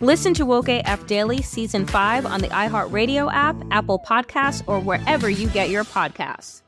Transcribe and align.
Listen 0.00 0.34
to 0.34 0.44
Woke 0.44 0.68
AF 0.68 1.06
Daily 1.06 1.40
Season 1.42 1.86
5 1.86 2.26
on 2.26 2.40
the 2.40 2.48
iHeartRadio 2.48 3.32
app, 3.32 3.56
Apple 3.70 3.98
Podcasts, 3.98 4.62
or 4.66 4.78
wherever 4.80 5.30
you 5.30 5.48
get 5.48 5.70
your 5.70 5.84
podcasts. 5.84 6.60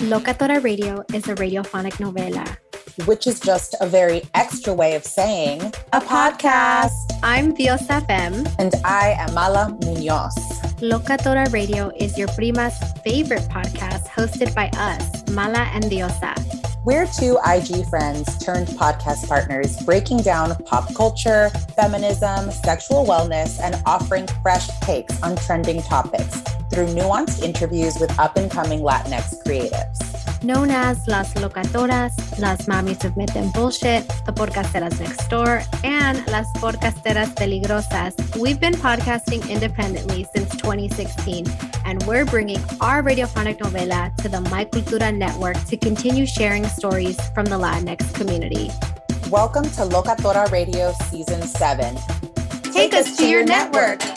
Locatora 0.00 0.62
Radio 0.62 1.02
is 1.14 1.26
a 1.28 1.34
radiophonic 1.34 1.94
novela. 1.94 2.46
which 3.06 3.26
is 3.26 3.40
just 3.40 3.74
a 3.80 3.86
very 3.86 4.22
extra 4.34 4.72
way 4.72 4.94
of 4.94 5.04
saying 5.04 5.60
a 5.92 6.00
podcast. 6.00 6.92
I'm 7.22 7.54
Diosa 7.54 8.06
Fem. 8.06 8.46
And 8.58 8.72
I 8.84 9.16
am 9.18 9.32
Mala 9.34 9.76
Munoz. 9.82 10.34
Locatora 10.80 11.50
Radio 11.52 11.90
is 11.98 12.16
your 12.18 12.28
prima's 12.28 12.74
favorite 13.04 13.42
podcast 13.50 14.06
hosted 14.08 14.54
by 14.54 14.68
us, 14.78 15.26
Mala 15.30 15.68
and 15.74 15.84
Diosa. 15.84 16.34
We're 16.86 17.08
two 17.08 17.36
IG 17.44 17.84
friends 17.86 18.38
turned 18.38 18.68
podcast 18.68 19.26
partners 19.26 19.76
breaking 19.78 20.18
down 20.18 20.54
pop 20.66 20.94
culture, 20.94 21.50
feminism, 21.74 22.52
sexual 22.52 23.04
wellness, 23.04 23.60
and 23.60 23.74
offering 23.84 24.28
fresh 24.40 24.68
takes 24.82 25.20
on 25.20 25.34
trending 25.34 25.82
topics 25.82 26.42
through 26.70 26.86
nuanced 26.86 27.42
interviews 27.42 27.98
with 27.98 28.16
up 28.20 28.36
and 28.36 28.48
coming 28.48 28.82
Latinx 28.82 29.42
creatives. 29.44 30.25
Known 30.42 30.70
as 30.70 31.08
Las 31.08 31.34
Locatoras, 31.34 32.38
Las 32.38 32.68
Mamis 32.68 33.04
of 33.04 33.16
Myth 33.16 33.34
and 33.36 33.52
Bullshit, 33.52 34.06
The 34.26 34.32
Podcasteras 34.32 35.00
Next 35.00 35.28
Door, 35.28 35.62
and 35.82 36.26
Las 36.28 36.46
Podcasteras 36.58 37.34
Peligrosas, 37.34 38.14
we've 38.38 38.60
been 38.60 38.74
podcasting 38.74 39.48
independently 39.48 40.26
since 40.34 40.50
2016, 40.56 41.46
and 41.84 42.02
we're 42.04 42.24
bringing 42.24 42.60
our 42.80 43.02
radiophonic 43.02 43.58
novela 43.58 44.14
to 44.16 44.28
the 44.28 44.40
My 44.42 44.64
Cultura 44.64 45.16
network 45.16 45.56
to 45.64 45.76
continue 45.76 46.26
sharing 46.26 46.66
stories 46.66 47.18
from 47.30 47.46
the 47.46 47.56
Latinx 47.56 48.14
community. 48.14 48.70
Welcome 49.30 49.64
to 49.64 49.82
Locatora 49.82 50.50
Radio 50.52 50.92
Season 51.10 51.42
7. 51.42 51.96
Take 52.72 52.94
us 52.94 53.16
to 53.16 53.26
your 53.26 53.44
network. 53.44 54.15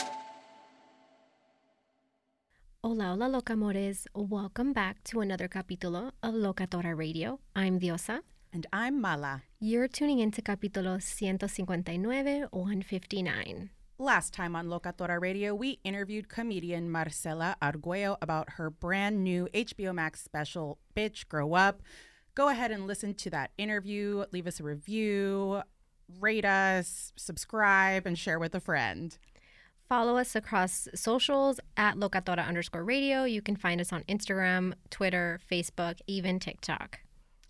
Hola, 2.89 3.09
hola, 3.11 3.29
locamores. 3.29 4.07
Welcome 4.16 4.73
back 4.73 5.03
to 5.03 5.22
another 5.22 5.47
capítulo 5.47 6.11
of 6.23 6.33
Locatora 6.33 6.97
Radio. 6.97 7.39
I'm 7.55 7.79
Diosa. 7.79 8.22
And 8.51 8.66
I'm 8.73 9.00
Mala. 9.00 9.44
You're 9.59 9.88
tuning 9.88 10.17
into 10.17 10.41
capítulo 10.41 10.97
159 10.97 12.47
159. 12.50 13.69
Last 14.00 14.33
time 14.33 14.55
on 14.55 14.66
Locatora 14.66 15.22
Radio, 15.22 15.53
we 15.53 15.77
interviewed 15.83 16.29
comedian 16.29 16.89
Marcella 16.89 17.55
Arguello 17.61 18.17
about 18.23 18.53
her 18.53 18.72
brand 18.72 19.23
new 19.23 19.47
HBO 19.53 19.94
Max 19.94 20.23
special, 20.23 20.79
Bitch 20.95 21.27
Grow 21.27 21.53
Up. 21.53 21.83
Go 22.33 22.50
ahead 22.50 22.71
and 22.71 22.88
listen 22.88 23.13
to 23.13 23.29
that 23.29 23.51
interview, 23.59 24.25
leave 24.31 24.47
us 24.47 24.59
a 24.59 24.63
review, 24.63 25.61
rate 26.19 26.44
us, 26.44 27.13
subscribe, 27.16 28.07
and 28.07 28.17
share 28.17 28.39
with 28.39 28.56
a 28.56 28.59
friend. 28.59 29.16
Follow 29.89 30.17
us 30.17 30.35
across 30.35 30.88
socials 30.94 31.59
at 31.75 31.95
locatora 31.95 32.47
underscore 32.47 32.83
radio. 32.83 33.23
You 33.23 33.41
can 33.41 33.55
find 33.55 33.81
us 33.81 33.91
on 33.91 34.03
Instagram, 34.03 34.73
Twitter, 34.91 35.39
Facebook, 35.51 35.95
even 36.05 36.38
TikTok. 36.38 37.00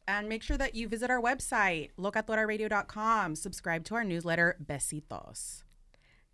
And 0.08 0.30
make 0.30 0.42
sure 0.42 0.58
that 0.58 0.74
you 0.74 0.88
visit 0.88 1.10
our 1.10 1.22
website, 1.22 1.90
locatoraradio.com. 2.00 3.36
Subscribe 3.36 3.84
to 3.84 3.96
our 3.96 4.06
newsletter, 4.06 4.56
Besitos. 4.66 5.64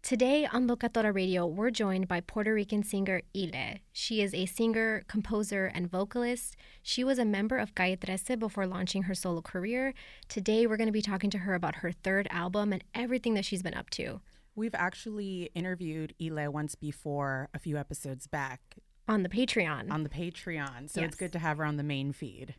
Today 0.03 0.45
on 0.45 0.67
Locatora 0.67 1.11
Radio, 1.11 1.47
we're 1.47 1.71
joined 1.71 2.07
by 2.07 2.22
Puerto 2.22 2.53
Rican 2.53 2.83
singer 2.83 3.23
iLe. 3.35 3.79
She 3.91 4.22
is 4.22 4.35
a 4.35 4.45
singer, 4.45 5.03
composer, 5.07 5.66
and 5.66 5.89
vocalist. 5.89 6.55
She 6.83 7.03
was 7.03 7.17
a 7.17 7.25
member 7.25 7.57
of 7.57 7.73
Calle 7.73 7.97
Trece 7.97 8.37
before 8.37 8.67
launching 8.67 9.03
her 9.03 9.16
solo 9.16 9.41
career. 9.41 9.95
Today, 10.29 10.67
we're 10.67 10.77
going 10.77 10.85
to 10.85 10.93
be 10.93 11.01
talking 11.01 11.31
to 11.31 11.39
her 11.39 11.55
about 11.55 11.77
her 11.77 11.91
third 11.91 12.27
album 12.29 12.72
and 12.72 12.83
everything 12.93 13.33
that 13.33 13.45
she's 13.45 13.63
been 13.63 13.73
up 13.73 13.89
to. 13.89 14.22
We've 14.55 14.75
actually 14.75 15.49
interviewed 15.53 16.13
iLe 16.21 16.47
once 16.49 16.75
before, 16.75 17.49
a 17.53 17.59
few 17.59 17.77
episodes 17.77 18.25
back. 18.27 18.75
On 19.07 19.21
the 19.23 19.29
Patreon. 19.29 19.91
On 19.91 20.03
the 20.03 20.09
Patreon. 20.09 20.89
So 20.89 21.01
Yes. 21.01 21.09
it's 21.09 21.17
good 21.17 21.33
to 21.33 21.39
have 21.39 21.57
her 21.57 21.66
on 21.66 21.75
the 21.77 21.83
main 21.83 22.11
feed. 22.13 22.55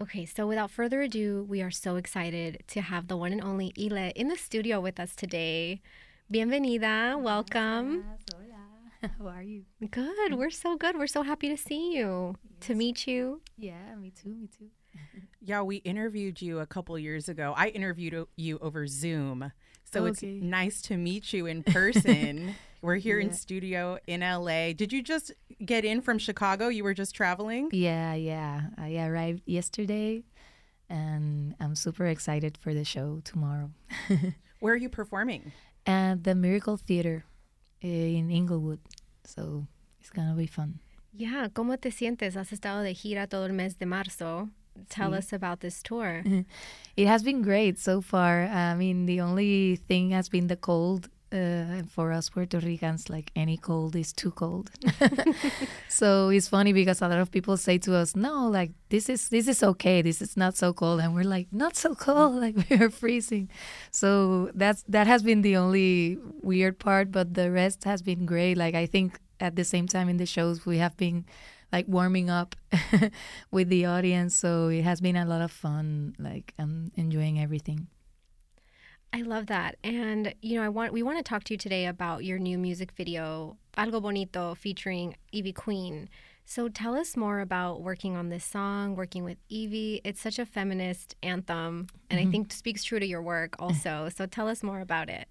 Okay, 0.00 0.26
so 0.26 0.46
without 0.48 0.70
further 0.70 1.00
ado, 1.02 1.46
we 1.48 1.62
are 1.62 1.70
so 1.70 1.94
excited 1.96 2.64
to 2.68 2.80
have 2.80 3.06
the 3.06 3.16
one 3.16 3.30
and 3.32 3.40
only 3.42 3.72
iLe 3.78 4.12
in 4.16 4.28
the 4.28 4.36
studio 4.36 4.80
with 4.80 4.98
us 4.98 5.14
today. 5.14 5.80
Bienvenida, 6.30 7.16
welcome. 7.20 8.04
Hola. 8.34 9.12
How 9.18 9.26
are 9.28 9.42
you? 9.42 9.64
Good, 9.90 10.34
we're 10.34 10.50
so 10.50 10.76
good. 10.76 10.96
We're 10.96 11.06
so 11.06 11.22
happy 11.22 11.48
to 11.48 11.56
see 11.56 11.94
you, 11.96 12.36
to 12.60 12.74
meet 12.74 13.06
you. 13.06 13.42
Yeah, 13.56 13.94
me 13.96 14.10
too, 14.10 14.34
me 14.34 14.48
too. 14.48 14.70
Yeah, 15.40 15.62
we 15.62 15.76
interviewed 15.76 16.40
you 16.40 16.60
a 16.60 16.66
couple 16.66 16.98
years 16.98 17.28
ago. 17.28 17.52
I 17.56 17.68
interviewed 17.68 18.26
you 18.36 18.58
over 18.60 18.86
Zoom. 18.86 19.52
So 19.92 20.06
it's 20.06 20.22
nice 20.22 20.80
to 20.82 20.96
meet 20.96 21.32
you 21.32 21.46
in 21.46 21.62
person. 21.64 22.54
We're 22.80 22.96
here 22.96 23.20
in 23.20 23.32
studio 23.32 23.98
in 24.06 24.20
LA. 24.20 24.72
Did 24.72 24.92
you 24.92 25.02
just 25.02 25.32
get 25.64 25.84
in 25.84 26.00
from 26.00 26.18
Chicago? 26.18 26.68
You 26.68 26.82
were 26.84 26.94
just 26.94 27.14
traveling? 27.14 27.68
Yeah, 27.72 28.14
yeah. 28.14 28.62
I 28.78 28.96
arrived 28.98 29.42
yesterday 29.46 30.24
and 30.88 31.54
I'm 31.60 31.74
super 31.74 32.06
excited 32.06 32.58
for 32.58 32.74
the 32.74 32.84
show 32.84 33.20
tomorrow. 33.24 33.70
Where 34.60 34.74
are 34.74 34.76
you 34.76 34.88
performing? 34.88 35.52
At 35.86 36.24
the 36.24 36.34
Miracle 36.34 36.76
Theater 36.76 37.24
eh, 37.82 38.18
in 38.18 38.30
Inglewood. 38.30 38.80
So 39.24 39.66
it's 40.00 40.10
going 40.10 40.28
to 40.28 40.34
be 40.34 40.46
fun. 40.46 40.80
Yeah, 41.12 41.48
¿cómo 41.52 41.78
te 41.80 41.90
sientes? 41.90 42.36
Has 42.36 42.52
estado 42.52 42.82
de 42.82 42.94
gira 42.94 43.28
todo 43.28 43.44
el 43.44 43.52
mes 43.52 43.76
de 43.78 43.86
marzo. 43.86 44.48
Tell 44.88 45.14
us 45.14 45.32
about 45.32 45.60
this 45.60 45.82
tour. 45.82 46.22
It 46.96 47.06
has 47.06 47.22
been 47.22 47.42
great 47.42 47.78
so 47.78 48.00
far. 48.02 48.44
I 48.44 48.74
mean, 48.74 49.06
the 49.06 49.20
only 49.22 49.76
thing 49.76 50.10
has 50.10 50.28
been 50.28 50.48
the 50.48 50.56
cold. 50.56 51.08
Uh, 51.32 51.82
for 51.88 52.12
us 52.12 52.28
Puerto 52.28 52.60
Ricans, 52.60 53.08
like 53.08 53.30
any 53.34 53.56
cold 53.56 53.96
is 53.96 54.12
too 54.12 54.30
cold. 54.32 54.70
so 55.88 56.28
it's 56.28 56.46
funny 56.46 56.74
because 56.74 57.00
a 57.00 57.08
lot 57.08 57.20
of 57.20 57.30
people 57.30 57.56
say 57.56 57.78
to 57.78 57.94
us, 57.96 58.14
"No, 58.14 58.48
like 58.48 58.72
this 58.90 59.08
is 59.08 59.30
this 59.30 59.48
is 59.48 59.62
okay. 59.62 60.02
This 60.02 60.20
is 60.20 60.36
not 60.36 60.58
so 60.58 60.74
cold," 60.74 61.00
and 61.00 61.14
we're 61.14 61.24
like, 61.24 61.48
"Not 61.50 61.74
so 61.74 61.94
cold. 61.94 62.34
Like 62.44 62.56
we 62.68 62.76
are 62.76 62.90
freezing." 62.90 63.48
So 63.90 64.50
that's 64.54 64.84
that 64.88 65.06
has 65.06 65.22
been 65.22 65.40
the 65.40 65.56
only 65.56 66.18
weird 66.42 66.78
part, 66.78 67.10
but 67.10 67.32
the 67.32 67.50
rest 67.50 67.84
has 67.84 68.02
been 68.02 68.26
great. 68.26 68.58
Like 68.58 68.74
I 68.74 68.84
think 68.84 69.18
at 69.40 69.56
the 69.56 69.64
same 69.64 69.88
time 69.88 70.10
in 70.10 70.18
the 70.18 70.26
shows 70.26 70.66
we 70.66 70.76
have 70.78 70.98
been 70.98 71.24
like 71.72 71.86
warming 71.88 72.30
up 72.30 72.54
with 73.50 73.68
the 73.68 73.86
audience, 73.86 74.36
so 74.36 74.68
it 74.68 74.82
has 74.82 75.00
been 75.00 75.16
a 75.16 75.24
lot 75.24 75.40
of 75.40 75.50
fun. 75.50 76.14
Like 76.18 76.54
I'm 76.58 76.92
enjoying 76.96 77.40
everything. 77.40 77.88
I 79.14 79.22
love 79.22 79.46
that. 79.46 79.76
And 79.84 80.34
you 80.40 80.58
know, 80.58 80.64
I 80.64 80.68
want 80.68 80.92
we 80.92 81.02
want 81.02 81.18
to 81.18 81.24
talk 81.24 81.44
to 81.44 81.54
you 81.54 81.58
today 81.58 81.86
about 81.86 82.24
your 82.24 82.38
new 82.38 82.58
music 82.58 82.92
video, 82.92 83.56
Algo 83.76 84.00
Bonito, 84.00 84.54
featuring 84.54 85.16
Ivy 85.34 85.52
Queen. 85.52 86.08
So 86.44 86.68
tell 86.68 86.96
us 86.96 87.16
more 87.16 87.40
about 87.40 87.82
working 87.82 88.16
on 88.16 88.28
this 88.28 88.44
song, 88.44 88.96
working 88.96 89.24
with 89.24 89.38
Ivy. 89.50 90.00
It's 90.04 90.20
such 90.20 90.38
a 90.38 90.46
feminist 90.46 91.14
anthem, 91.22 91.86
and 92.10 92.18
mm-hmm. 92.18 92.28
I 92.28 92.30
think 92.30 92.52
speaks 92.52 92.84
true 92.84 92.98
to 92.98 93.06
your 93.06 93.22
work 93.22 93.54
also. 93.58 94.08
so 94.14 94.26
tell 94.26 94.48
us 94.48 94.62
more 94.62 94.80
about 94.80 95.08
it. 95.08 95.28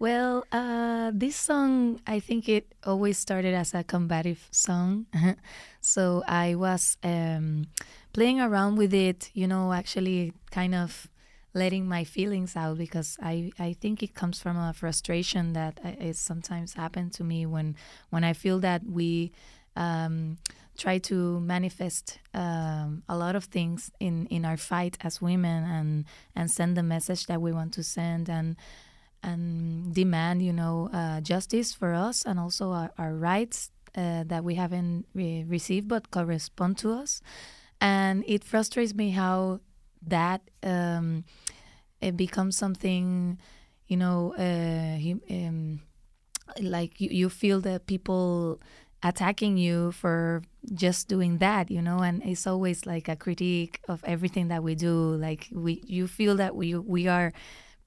Well, 0.00 0.44
uh, 0.52 1.10
this 1.12 1.34
song, 1.34 2.00
I 2.06 2.20
think 2.20 2.48
it 2.48 2.72
always 2.84 3.18
started 3.18 3.52
as 3.52 3.74
a 3.74 3.82
combative 3.82 4.46
song. 4.52 5.06
so 5.80 6.22
I 6.28 6.54
was 6.54 6.96
um, 7.02 7.66
playing 8.12 8.40
around 8.40 8.76
with 8.76 8.94
it, 8.94 9.30
you 9.34 9.48
know, 9.48 9.72
actually 9.72 10.34
kind 10.52 10.76
of 10.76 11.08
letting 11.52 11.88
my 11.88 12.04
feelings 12.04 12.54
out 12.54 12.78
because 12.78 13.16
I, 13.20 13.50
I 13.58 13.72
think 13.72 14.04
it 14.04 14.14
comes 14.14 14.40
from 14.40 14.56
a 14.56 14.72
frustration 14.72 15.54
that 15.54 15.80
is 16.00 16.18
sometimes 16.20 16.74
happened 16.74 17.12
to 17.14 17.24
me 17.24 17.46
when 17.46 17.74
when 18.10 18.22
I 18.22 18.34
feel 18.34 18.60
that 18.60 18.82
we 18.84 19.32
um, 19.74 20.38
try 20.76 20.98
to 20.98 21.40
manifest 21.40 22.18
um, 22.34 23.02
a 23.08 23.16
lot 23.16 23.34
of 23.34 23.44
things 23.44 23.90
in, 23.98 24.26
in 24.26 24.44
our 24.44 24.56
fight 24.56 24.96
as 25.00 25.20
women 25.20 25.64
and 25.64 26.04
and 26.36 26.50
send 26.50 26.76
the 26.76 26.82
message 26.84 27.26
that 27.26 27.40
we 27.40 27.50
want 27.50 27.72
to 27.74 27.82
send 27.82 28.28
and 28.28 28.54
and 29.22 29.94
demand 29.94 30.42
you 30.42 30.52
know 30.52 30.90
uh, 30.92 31.20
justice 31.20 31.72
for 31.72 31.92
us 31.94 32.24
and 32.24 32.38
also 32.38 32.70
our, 32.72 32.92
our 32.98 33.14
rights 33.14 33.70
uh, 33.96 34.22
that 34.26 34.44
we 34.44 34.54
haven't 34.54 35.06
re- 35.14 35.44
received 35.48 35.88
but 35.88 36.10
correspond 36.10 36.78
to 36.78 36.92
us 36.92 37.20
and 37.80 38.24
it 38.26 38.44
frustrates 38.44 38.94
me 38.94 39.10
how 39.10 39.60
that 40.06 40.42
um, 40.62 41.24
it 42.00 42.16
becomes 42.16 42.56
something, 42.56 43.38
you 43.86 43.96
know, 43.96 44.34
uh, 44.38 45.34
um, 45.34 45.80
like 46.60 47.00
you, 47.00 47.08
you 47.10 47.28
feel 47.28 47.60
that 47.60 47.86
people 47.86 48.60
attacking 49.02 49.56
you 49.56 49.92
for 49.92 50.42
just 50.74 51.08
doing 51.08 51.38
that, 51.38 51.70
you 51.70 51.80
know, 51.80 51.98
and 52.00 52.22
it's 52.24 52.46
always 52.46 52.86
like 52.86 53.08
a 53.08 53.16
critique 53.16 53.80
of 53.88 54.02
everything 54.04 54.48
that 54.48 54.62
we 54.62 54.74
do. 54.74 55.14
Like 55.16 55.48
we, 55.52 55.82
you 55.86 56.06
feel 56.06 56.36
that 56.36 56.56
we 56.56 56.74
we 56.74 57.06
are 57.08 57.32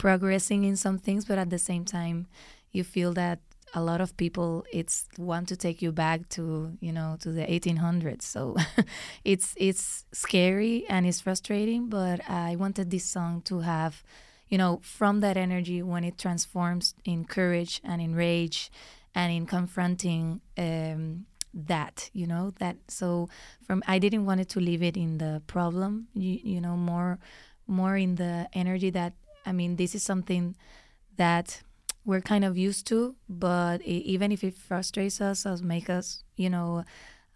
progressing 0.02 0.64
in 0.64 0.76
some 0.76 0.98
things, 0.98 1.26
but 1.26 1.38
at 1.38 1.52
the 1.52 1.60
same 1.60 1.86
time, 1.86 2.26
you 2.72 2.84
feel 2.84 3.14
that 3.14 3.38
a 3.76 3.82
lot 3.82 4.02
of 4.02 4.18
people 4.18 4.66
it's 4.74 5.08
want 5.16 5.48
to 5.48 5.56
take 5.56 5.80
you 5.82 5.92
back 5.92 6.28
to 6.28 6.76
you 6.82 6.92
know 6.92 7.16
to 7.22 7.32
the 7.32 7.44
1800s 7.44 8.24
so 8.24 8.58
it's 9.24 9.54
it's 9.56 10.04
scary 10.12 10.84
and 10.90 11.06
it's 11.06 11.22
frustrating 11.22 11.88
but 11.88 12.20
i 12.30 12.54
wanted 12.58 12.92
this 12.92 13.06
song 13.06 13.42
to 13.44 13.62
have 13.62 14.04
you 14.50 14.58
know 14.58 14.82
from 14.84 15.22
that 15.22 15.38
energy 15.38 15.82
when 15.82 16.04
it 16.04 16.18
transforms 16.18 16.96
in 17.06 17.24
courage 17.24 17.80
and 17.86 18.02
in 18.02 18.14
rage 18.14 18.70
and 19.16 19.32
in 19.32 19.46
confronting 19.46 20.42
um, 20.58 21.26
that 21.54 22.10
you 22.12 22.28
know 22.28 22.52
that 22.60 22.76
so 22.90 23.30
from 23.66 23.82
i 23.88 23.98
didn't 23.98 24.26
want 24.26 24.42
it 24.42 24.50
to 24.50 24.60
leave 24.60 24.84
it 24.84 24.98
in 24.98 25.18
the 25.18 25.42
problem 25.48 26.08
you, 26.14 26.38
you 26.44 26.60
know 26.60 26.76
more 26.76 27.20
more 27.68 27.96
in 27.96 28.16
the 28.16 28.50
energy 28.54 28.90
that 28.90 29.14
i 29.46 29.52
mean 29.52 29.76
this 29.76 29.96
is 29.96 30.04
something 30.04 30.56
that 31.18 31.62
we're 32.06 32.22
kind 32.22 32.44
of 32.44 32.58
used 32.58 32.88
to, 32.88 33.16
but 33.30 33.82
even 33.84 34.32
if 34.32 34.44
it 34.44 34.56
frustrates 34.56 35.22
us 35.22 35.46
or 35.46 35.58
make 35.58 35.90
us, 35.90 36.24
you 36.36 36.50
know, 36.50 36.84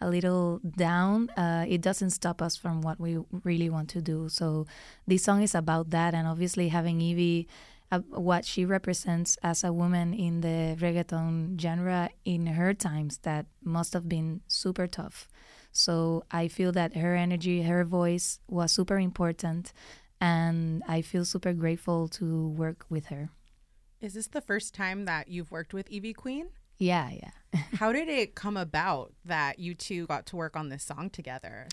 a 0.02 0.10
little 0.10 0.60
down, 0.76 1.30
uh, 1.32 1.66
it 1.68 1.82
doesn't 1.82 2.10
stop 2.10 2.42
us 2.42 2.56
from 2.58 2.82
what 2.82 3.00
we 3.00 3.18
really 3.44 3.70
want 3.70 3.90
to 3.90 4.02
do. 4.02 4.28
So 4.28 4.66
this 5.08 5.24
song 5.24 5.42
is 5.42 5.56
about 5.56 5.92
that, 5.92 6.14
and 6.14 6.28
obviously 6.28 6.70
having 6.70 7.00
Ivy, 7.00 7.48
uh, 7.92 8.00
what 8.10 8.44
she 8.44 8.66
represents 8.66 9.38
as 9.44 9.64
a 9.64 9.72
woman 9.72 10.14
in 10.14 10.42
the 10.42 10.76
reggaeton 10.80 11.60
genre 11.62 12.10
in 12.26 12.48
her 12.48 12.74
times, 12.74 13.20
that 13.20 13.46
must 13.64 13.94
have 13.94 14.10
been 14.10 14.42
super 14.48 14.88
tough. 14.88 15.30
So 15.72 16.24
I 16.32 16.48
feel 16.48 16.72
that 16.72 16.96
her 16.96 17.16
energy, 17.16 17.64
her 17.64 17.84
voice 17.84 18.40
was 18.50 18.72
super 18.72 18.98
important, 18.98 19.74
and 20.26 20.82
I 20.88 21.02
feel 21.04 21.24
super 21.24 21.54
grateful 21.54 22.08
to 22.20 22.48
work 22.50 22.86
with 22.90 23.06
her. 23.08 23.30
Is 24.02 24.16
this 24.16 24.28
the 24.28 24.42
first 24.42 24.74
time 24.74 25.06
that 25.06 25.28
you've 25.28 25.52
worked 25.52 25.74
with 25.74 25.88
Ivy 25.94 26.14
Queen? 26.14 26.48
Yeah, 26.80 27.10
yeah. 27.12 27.62
How 27.80 27.92
did 27.92 28.10
it 28.10 28.34
come 28.34 28.58
about 28.58 29.14
that 29.24 29.60
you 29.60 29.76
two 29.76 30.08
got 30.08 30.26
to 30.28 30.36
work 30.36 30.56
on 30.56 30.70
this 30.70 30.84
song 30.84 31.12
together? 31.12 31.68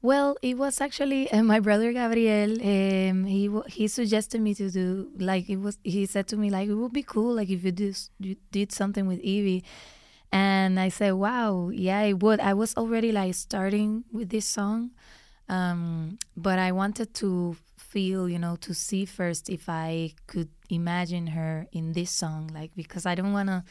Well, 0.00 0.36
it 0.42 0.56
was 0.56 0.80
actually 0.80 1.30
uh, 1.30 1.42
my 1.42 1.60
brother 1.60 1.92
Gabriel. 1.92 2.52
Um, 2.52 3.24
he 3.24 3.50
he 3.68 3.86
suggested 3.88 4.40
me 4.40 4.54
to 4.54 4.70
do 4.70 5.10
like 5.18 5.48
it 5.48 5.58
was. 5.58 5.78
He 5.84 6.06
said 6.06 6.26
to 6.28 6.36
me 6.36 6.50
like 6.50 6.68
it 6.68 6.74
would 6.74 6.92
be 6.92 7.04
cool 7.04 7.34
like 7.34 7.50
if 7.50 7.62
you 7.62 7.72
do 7.72 7.92
you 8.18 8.36
did 8.50 8.72
something 8.72 9.06
with 9.06 9.20
Ivy, 9.20 9.62
and 10.32 10.80
I 10.80 10.88
said, 10.88 11.12
wow, 11.12 11.68
yeah, 11.68 12.00
it 12.02 12.18
would. 12.22 12.40
I 12.40 12.54
was 12.54 12.74
already 12.76 13.12
like 13.12 13.34
starting 13.34 14.04
with 14.10 14.30
this 14.30 14.46
song, 14.46 14.90
um, 15.48 16.18
but 16.36 16.58
I 16.58 16.72
wanted 16.72 17.14
to 17.22 17.56
feel, 17.92 18.28
you 18.28 18.38
know, 18.38 18.56
to 18.56 18.72
see 18.72 19.04
first 19.04 19.50
if 19.50 19.68
I 19.68 20.14
could 20.26 20.48
imagine 20.70 21.26
her 21.28 21.66
in 21.72 21.92
this 21.92 22.10
song, 22.10 22.50
like 22.54 22.72
because 22.74 23.04
I 23.04 23.14
don't 23.14 23.32
want 23.32 23.48
to 23.48 23.64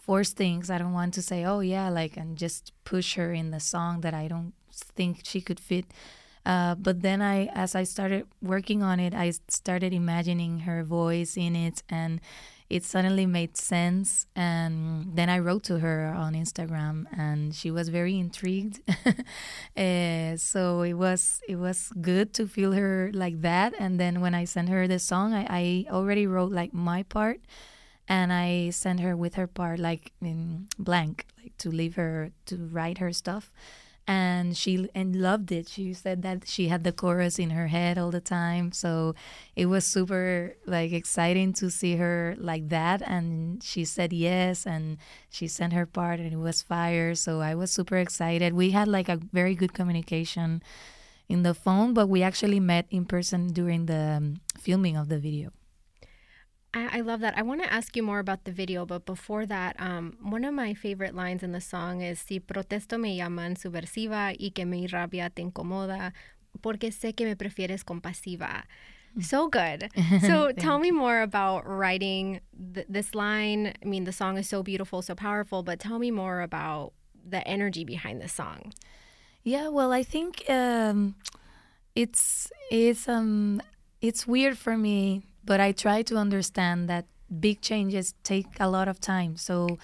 force 0.00 0.32
things. 0.32 0.70
I 0.70 0.78
don't 0.78 0.92
want 1.00 1.14
to 1.14 1.22
say, 1.22 1.44
oh 1.44 1.60
yeah, 1.60 1.88
like 1.88 2.16
and 2.16 2.36
just 2.36 2.72
push 2.84 3.14
her 3.14 3.32
in 3.32 3.50
the 3.50 3.60
song 3.60 4.00
that 4.00 4.14
I 4.14 4.26
don't 4.28 4.52
think 4.96 5.20
she 5.24 5.40
could 5.40 5.60
fit. 5.60 5.86
Uh, 6.44 6.74
but 6.74 7.02
then 7.02 7.20
I, 7.20 7.46
as 7.54 7.74
I 7.74 7.84
started 7.84 8.26
working 8.40 8.82
on 8.82 8.98
it, 9.00 9.14
I 9.14 9.32
started 9.48 9.92
imagining 9.92 10.60
her 10.60 10.82
voice 10.82 11.36
in 11.36 11.54
it, 11.54 11.82
and 11.90 12.20
it 12.70 12.84
suddenly 12.84 13.26
made 13.26 13.56
sense. 13.56 14.26
And 14.36 15.16
then 15.16 15.28
I 15.28 15.38
wrote 15.38 15.64
to 15.64 15.78
her 15.78 16.12
on 16.16 16.34
Instagram, 16.34 17.06
and 17.16 17.54
she 17.54 17.70
was 17.70 17.88
very 17.88 18.18
intrigued. 18.18 18.80
uh, 19.76 20.36
so 20.36 20.82
it 20.82 20.94
was 20.94 21.40
it 21.48 21.56
was 21.56 21.90
good 22.00 22.34
to 22.34 22.46
feel 22.46 22.72
her 22.72 23.10
like 23.14 23.40
that. 23.42 23.74
And 23.78 23.98
then 23.98 24.20
when 24.20 24.34
I 24.34 24.44
sent 24.44 24.68
her 24.68 24.86
the 24.86 24.98
song, 24.98 25.32
I, 25.32 25.46
I 25.48 25.86
already 25.90 26.26
wrote 26.26 26.52
like 26.52 26.74
my 26.74 27.02
part, 27.04 27.40
and 28.08 28.32
I 28.32 28.70
sent 28.70 29.00
her 29.00 29.16
with 29.16 29.34
her 29.34 29.46
part 29.46 29.78
like 29.78 30.12
in 30.20 30.68
blank, 30.78 31.26
like 31.42 31.56
to 31.58 31.70
leave 31.70 31.96
her 31.96 32.32
to 32.46 32.56
write 32.70 32.98
her 32.98 33.12
stuff 33.12 33.50
and 34.08 34.56
she 34.56 34.88
and 34.94 35.14
loved 35.14 35.52
it. 35.52 35.68
She 35.68 35.92
said 35.92 36.22
that 36.22 36.48
she 36.48 36.68
had 36.68 36.82
the 36.82 36.92
chorus 36.92 37.38
in 37.38 37.50
her 37.50 37.68
head 37.68 37.98
all 37.98 38.10
the 38.10 38.22
time, 38.22 38.72
so 38.72 39.14
it 39.54 39.66
was 39.66 39.84
super 39.84 40.56
like 40.66 40.92
exciting 40.92 41.52
to 41.60 41.70
see 41.70 41.96
her 41.96 42.34
like 42.38 42.70
that. 42.70 43.02
And 43.02 43.62
she 43.62 43.84
said 43.84 44.14
yes, 44.14 44.66
and 44.66 44.96
she 45.28 45.46
sent 45.46 45.74
her 45.74 45.84
part, 45.84 46.20
and 46.20 46.32
it 46.32 46.38
was 46.38 46.62
fire. 46.62 47.14
So 47.14 47.40
I 47.42 47.54
was 47.54 47.70
super 47.70 47.98
excited. 47.98 48.54
We 48.54 48.70
had 48.70 48.88
like 48.88 49.10
a 49.10 49.16
very 49.16 49.54
good 49.54 49.74
communication 49.74 50.62
in 51.28 51.42
the 51.42 51.52
phone, 51.52 51.92
but 51.92 52.08
we 52.08 52.22
actually 52.22 52.60
met 52.60 52.86
in 52.90 53.04
person 53.04 53.48
during 53.48 53.84
the 53.84 54.16
um, 54.16 54.40
filming 54.58 54.96
of 54.96 55.10
the 55.10 55.18
video. 55.18 55.52
I, 56.74 56.98
I 56.98 57.00
love 57.00 57.20
that. 57.20 57.36
I 57.36 57.42
want 57.42 57.62
to 57.62 57.72
ask 57.72 57.96
you 57.96 58.02
more 58.02 58.18
about 58.18 58.44
the 58.44 58.52
video, 58.52 58.84
but 58.84 59.06
before 59.06 59.46
that, 59.46 59.76
um, 59.78 60.16
one 60.22 60.44
of 60.44 60.54
my 60.54 60.74
favorite 60.74 61.14
lines 61.14 61.42
in 61.42 61.52
the 61.52 61.60
song 61.60 62.02
is 62.02 62.18
Si 62.20 62.40
protesto 62.40 62.98
me 63.00 63.18
llaman 63.18 63.56
subversiva 63.56 64.34
y 64.38 64.52
que 64.54 64.66
mi 64.66 64.86
rabia 64.86 65.30
te 65.30 65.42
incomoda 65.42 66.12
porque 66.62 66.92
sé 66.92 67.16
que 67.16 67.26
me 67.26 67.36
prefieres 67.36 67.84
compasiva. 67.84 68.64
Mm. 69.16 69.22
So 69.22 69.48
good. 69.48 69.90
So 70.20 70.52
tell 70.52 70.78
me 70.78 70.90
more 70.90 71.22
about 71.22 71.66
writing 71.66 72.40
th- 72.74 72.86
this 72.88 73.14
line. 73.14 73.74
I 73.82 73.86
mean, 73.86 74.04
the 74.04 74.12
song 74.12 74.36
is 74.36 74.48
so 74.48 74.62
beautiful, 74.62 75.00
so 75.00 75.14
powerful, 75.14 75.62
but 75.62 75.80
tell 75.80 75.98
me 75.98 76.10
more 76.10 76.42
about 76.42 76.92
the 77.26 77.46
energy 77.48 77.84
behind 77.84 78.20
the 78.20 78.28
song. 78.28 78.72
Yeah, 79.42 79.68
well, 79.68 79.92
I 79.92 80.02
think 80.02 80.44
um, 80.50 81.14
it's 81.94 82.52
it's 82.70 83.08
um 83.08 83.62
it's 84.02 84.26
weird 84.26 84.58
for 84.58 84.76
me 84.76 85.22
but 85.48 85.60
I 85.60 85.72
try 85.72 86.02
to 86.02 86.16
understand 86.16 86.90
that 86.90 87.06
big 87.40 87.62
changes 87.62 88.14
take 88.22 88.60
a 88.60 88.68
lot 88.68 88.86
of 88.86 89.00
time. 89.00 89.38
So, 89.38 89.78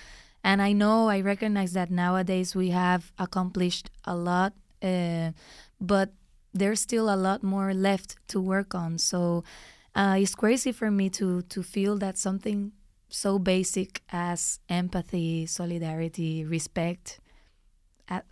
and 0.45 0.61
I 0.61 0.73
know 0.73 1.09
I 1.09 1.23
recognize 1.23 1.73
that 1.73 1.91
nowadays 1.91 2.55
we 2.55 2.69
have 2.69 3.13
accomplished 3.19 3.89
a 4.05 4.15
lot, 4.15 4.53
uh, 4.83 5.33
but 5.81 6.13
there's 6.53 6.81
still 6.81 7.09
a 7.09 7.17
lot 7.17 7.43
more 7.43 7.73
left 7.73 8.17
to 8.29 8.41
work 8.41 8.75
on. 8.75 8.99
So, 8.99 9.43
uh, 9.95 10.17
it's 10.21 10.35
crazy 10.35 10.71
for 10.71 10.91
me 10.91 11.09
to 11.19 11.41
to 11.55 11.63
feel 11.63 11.97
that 11.97 12.19
something 12.19 12.73
so 13.09 13.39
basic 13.39 14.03
as 14.13 14.61
empathy, 14.69 15.47
solidarity, 15.47 16.45
respect 16.45 17.21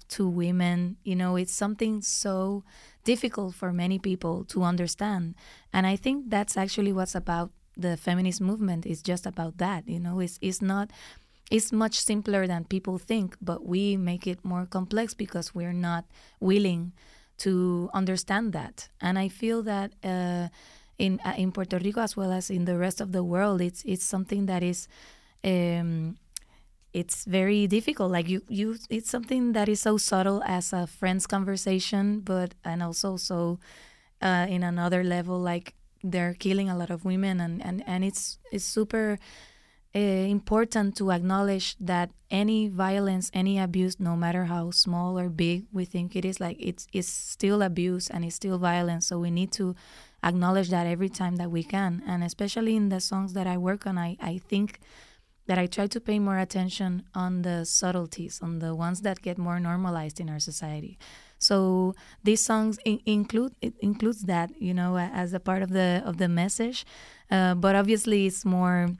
to 0.08 0.28
women, 0.28 0.96
you 1.02 1.16
know, 1.16 1.36
it's 1.36 1.54
something 1.54 2.02
so 2.02 2.64
difficult 3.04 3.54
for 3.54 3.72
many 3.72 3.98
people 3.98 4.44
to 4.44 4.62
understand. 4.62 5.34
And 5.72 5.86
I 5.86 5.96
think 5.96 6.30
that's 6.30 6.56
actually 6.56 6.92
what's 6.92 7.14
about 7.14 7.50
the 7.76 7.96
feminist 7.96 8.40
movement 8.40 8.86
is 8.86 9.02
just 9.02 9.26
about 9.26 9.58
that. 9.58 9.88
You 9.88 9.98
know, 9.98 10.20
it's 10.20 10.38
it's 10.42 10.60
not 10.60 10.90
it's 11.50 11.72
much 11.72 12.00
simpler 12.00 12.46
than 12.46 12.64
people 12.64 12.98
think, 12.98 13.36
but 13.40 13.66
we 13.66 13.96
make 13.96 14.26
it 14.26 14.44
more 14.44 14.66
complex 14.66 15.14
because 15.14 15.54
we're 15.54 15.72
not 15.72 16.04
willing 16.40 16.92
to 17.38 17.90
understand 17.94 18.52
that. 18.52 18.88
And 19.00 19.18
I 19.18 19.28
feel 19.28 19.62
that 19.62 19.92
uh, 20.04 20.48
in 20.98 21.18
uh, 21.24 21.34
in 21.36 21.52
Puerto 21.52 21.78
Rico 21.78 22.00
as 22.00 22.16
well 22.16 22.32
as 22.32 22.50
in 22.50 22.64
the 22.64 22.76
rest 22.76 23.00
of 23.00 23.12
the 23.12 23.24
world. 23.24 23.60
It's 23.60 23.82
it's 23.84 24.04
something 24.04 24.46
that 24.46 24.62
is. 24.62 24.88
Um, 25.44 26.16
it's 26.92 27.24
very 27.24 27.66
difficult. 27.66 28.10
Like 28.12 28.28
you 28.28 28.42
you 28.48 28.76
it's 28.90 29.10
something 29.10 29.52
that 29.52 29.68
is 29.68 29.80
so 29.80 29.96
subtle 29.96 30.42
as 30.44 30.72
a 30.72 30.86
friend's 30.86 31.26
conversation 31.26 32.20
but 32.20 32.54
and 32.64 32.82
also 32.82 33.16
so 33.16 33.58
uh, 34.20 34.46
in 34.48 34.62
another 34.62 35.02
level 35.02 35.38
like 35.38 35.74
they're 36.04 36.34
killing 36.34 36.68
a 36.68 36.76
lot 36.76 36.90
of 36.90 37.04
women 37.04 37.40
and 37.40 37.64
and, 37.64 37.82
and 37.86 38.04
it's 38.04 38.38
it's 38.50 38.64
super 38.64 39.18
uh, 39.94 39.98
important 39.98 40.96
to 40.96 41.12
acknowledge 41.12 41.76
that 41.78 42.10
any 42.30 42.68
violence 42.68 43.30
any 43.34 43.58
abuse 43.58 44.00
no 44.00 44.16
matter 44.16 44.44
how 44.44 44.70
small 44.70 45.18
or 45.18 45.28
big 45.28 45.64
we 45.72 45.84
think 45.84 46.16
it 46.16 46.24
is 46.24 46.40
like 46.40 46.56
it's 46.58 46.86
it's 46.92 47.08
still 47.08 47.62
abuse 47.62 48.08
and 48.08 48.24
it's 48.24 48.36
still 48.36 48.58
violence. 48.58 49.06
So 49.06 49.18
we 49.18 49.30
need 49.30 49.52
to 49.52 49.74
acknowledge 50.24 50.70
that 50.70 50.86
every 50.86 51.08
time 51.08 51.36
that 51.36 51.50
we 51.50 51.62
can. 51.62 52.02
And 52.06 52.22
especially 52.24 52.76
in 52.76 52.88
the 52.88 53.00
songs 53.00 53.32
that 53.34 53.46
i 53.46 53.56
work 53.56 53.86
on 53.86 53.98
i 53.98 54.16
i 54.20 54.38
think 54.38 54.80
that 55.46 55.58
I 55.58 55.66
try 55.66 55.86
to 55.88 56.00
pay 56.00 56.18
more 56.18 56.38
attention 56.38 57.04
on 57.14 57.42
the 57.42 57.64
subtleties, 57.64 58.40
on 58.42 58.60
the 58.60 58.74
ones 58.74 59.00
that 59.02 59.22
get 59.22 59.38
more 59.38 59.58
normalized 59.58 60.20
in 60.20 60.28
our 60.30 60.38
society. 60.38 60.98
So 61.38 61.94
these 62.22 62.44
songs 62.44 62.78
in- 62.84 63.00
include 63.04 63.54
it 63.60 63.74
includes 63.80 64.22
that, 64.22 64.50
you 64.60 64.72
know, 64.72 64.96
as 64.96 65.32
a 65.32 65.40
part 65.40 65.62
of 65.62 65.70
the 65.70 66.02
of 66.04 66.18
the 66.18 66.28
message. 66.28 66.86
Uh, 67.30 67.54
but 67.54 67.74
obviously, 67.74 68.26
it's 68.26 68.44
more 68.44 68.90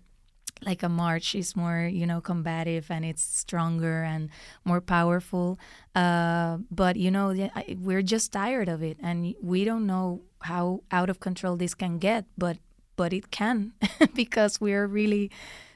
like 0.64 0.82
a 0.82 0.88
march 0.88 1.34
is 1.34 1.56
more 1.56 1.88
you 1.92 2.06
know 2.06 2.20
combative 2.20 2.90
and 2.90 3.04
it's 3.04 3.22
stronger 3.22 4.02
and 4.02 4.30
more 4.64 4.80
powerful 4.80 5.58
uh, 5.94 6.58
but 6.70 6.96
you 6.96 7.10
know 7.10 7.34
we're 7.78 8.02
just 8.02 8.32
tired 8.32 8.68
of 8.68 8.82
it 8.82 8.96
and 9.02 9.34
we 9.42 9.64
don't 9.64 9.86
know 9.86 10.22
how 10.42 10.80
out 10.90 11.10
of 11.10 11.20
control 11.20 11.56
this 11.56 11.74
can 11.74 11.98
get 11.98 12.24
but 12.38 12.58
but 12.96 13.12
it 13.12 13.30
can 13.30 13.72
because 14.14 14.60
we're 14.60 14.86
really 14.86 15.30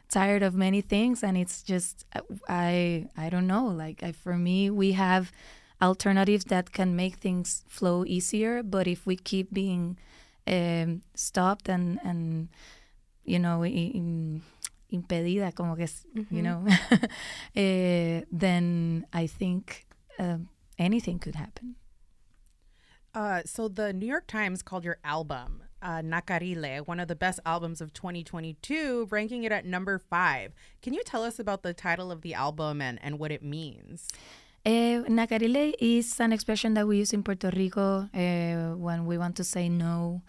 tired 0.09 0.43
of 0.43 0.55
many 0.55 0.81
things 0.81 1.23
and 1.23 1.37
it's 1.37 1.63
just 1.63 2.07
i 2.49 3.07
i 3.17 3.29
don't 3.29 3.47
know 3.47 3.67
like 3.67 4.03
I, 4.03 4.13
for 4.13 4.37
me 4.37 4.71
we 4.71 4.93
have 4.93 5.33
alternatives 5.83 6.45
that 6.45 6.73
can 6.73 6.97
make 6.97 7.17
things 7.17 7.65
flow 7.69 8.05
easier 8.07 8.63
but 8.63 8.87
if 8.87 9.05
we 9.07 9.17
keep 9.17 9.53
being 9.53 9.99
um, 10.47 11.03
stopped 11.15 11.69
and 11.69 11.99
and 12.05 12.49
you 13.25 13.39
know 13.39 13.65
in, 13.65 14.43
impedida 14.93 15.55
como 15.55 15.75
que 15.75 15.85
mm-hmm. 15.85 16.35
you 16.35 16.43
know 16.43 16.65
uh, 16.69 18.25
then 18.33 19.05
i 19.13 19.27
think 19.27 19.87
uh, 20.19 20.39
anything 20.79 21.19
could 21.19 21.35
happen 21.35 21.75
uh, 23.15 23.43
so 23.45 23.67
the 23.69 23.93
new 23.93 24.07
york 24.07 24.27
times 24.27 24.63
called 24.63 24.85
your 24.85 24.99
album 25.05 25.66
uh, 25.87 26.03
Nacarile, 26.03 26.85
one 26.87 26.99
of 26.99 27.07
the 27.07 27.15
best 27.15 27.39
albums 27.47 27.81
of 27.81 27.93
2022, 27.93 29.07
ranking 29.11 29.45
it 29.45 29.53
at 29.53 29.65
number 29.65 29.99
five. 29.99 30.53
Can 30.83 30.93
you 30.93 31.03
tell 31.05 31.23
us 31.23 31.39
about 31.39 31.63
the 31.63 31.73
title 31.73 32.11
of 32.11 32.23
the 32.23 32.35
album 32.35 32.83
and, 32.83 32.99
and 33.03 33.21
what 33.21 33.31
it 33.31 33.43
means? 33.43 34.09
Uh, 34.67 35.07
Nacarile 35.09 35.75
is 35.79 36.19
an 36.19 36.33
expression 36.33 36.75
that 36.75 36.89
we 36.89 36.99
use 36.99 37.13
in 37.13 37.23
Puerto 37.23 37.53
Rico 37.55 38.09
uh, 38.13 38.77
when 38.77 39.07
we 39.07 39.17
want 39.17 39.37
to 39.37 39.45
say 39.45 39.69
no 39.69 40.23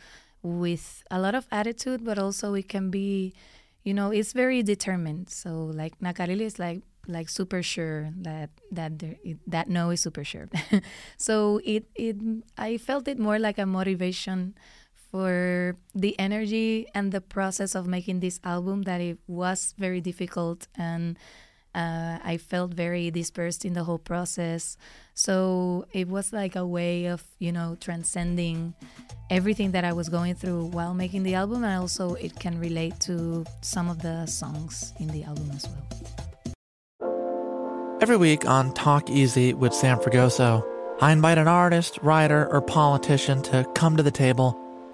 with 0.44 1.04
a 1.10 1.20
lot 1.20 1.34
of 1.34 1.48
attitude, 1.52 2.06
but 2.06 2.20
also 2.20 2.54
it 2.54 2.70
can 2.70 2.92
be, 2.92 3.34
you 3.84 3.96
know, 3.96 4.12
it's 4.12 4.34
very 4.34 4.62
determined. 4.62 5.32
So, 5.32 5.72
like, 5.74 6.00
Nacarile 6.00 6.42
is 6.42 6.60
like 6.60 6.84
like 7.10 7.30
super 7.30 7.64
sure 7.64 8.10
that 8.18 8.50
that 8.70 9.00
there, 9.00 9.16
that 9.48 9.70
no 9.70 9.90
is 9.90 10.02
super 10.02 10.24
sure. 10.24 10.50
so 11.18 11.62
it 11.64 11.86
it 11.96 12.18
I 12.58 12.78
felt 12.78 13.08
it 13.08 13.18
more 13.18 13.40
like 13.40 13.58
a 13.58 13.66
motivation 13.66 14.56
for 15.12 15.76
the 15.96 16.18
energy 16.20 16.88
and 16.94 17.12
the 17.12 17.22
process 17.22 17.76
of 17.76 17.88
making 17.88 18.20
this 18.20 18.40
album 18.44 18.84
that 18.84 19.02
it 19.02 19.18
was 19.28 19.74
very 19.78 20.02
difficult 20.02 20.68
and 20.76 21.18
uh, 21.78 22.18
I 22.24 22.38
felt 22.38 22.74
very 22.74 23.12
dispersed 23.12 23.64
in 23.64 23.74
the 23.74 23.84
whole 23.84 24.00
process. 24.00 24.78
So 25.14 25.86
it 25.92 26.08
was 26.08 26.34
like 26.34 26.56
a 26.56 26.66
way 26.66 27.06
of, 27.06 27.24
you 27.38 27.52
know, 27.52 27.78
transcending 27.80 28.74
everything 29.30 29.72
that 29.74 29.84
I 29.84 29.94
was 29.94 30.10
going 30.10 30.34
through 30.34 30.66
while 30.66 30.96
making 30.96 31.22
the 31.22 31.36
album. 31.36 31.64
And 31.64 31.80
also, 31.80 32.16
it 32.16 32.40
can 32.40 32.60
relate 32.60 33.00
to 33.02 33.46
some 33.62 33.90
of 33.90 34.02
the 34.02 34.26
songs 34.26 34.94
in 35.00 35.08
the 35.10 35.24
album 35.24 35.52
as 35.54 35.68
well. 35.68 35.86
Every 38.02 38.18
week 38.18 38.48
on 38.48 38.74
Talk 38.74 39.12
Easy 39.12 39.54
with 39.54 39.74
Sam 39.74 40.00
Fragoso, 40.00 40.64
I 41.00 41.12
invite 41.12 41.38
an 41.38 41.48
artist, 41.48 42.00
writer, 42.02 42.48
or 42.52 42.62
politician 42.62 43.44
to 43.44 43.70
come 43.76 43.98
to 43.98 44.04
the 44.04 44.12
table 44.12 44.58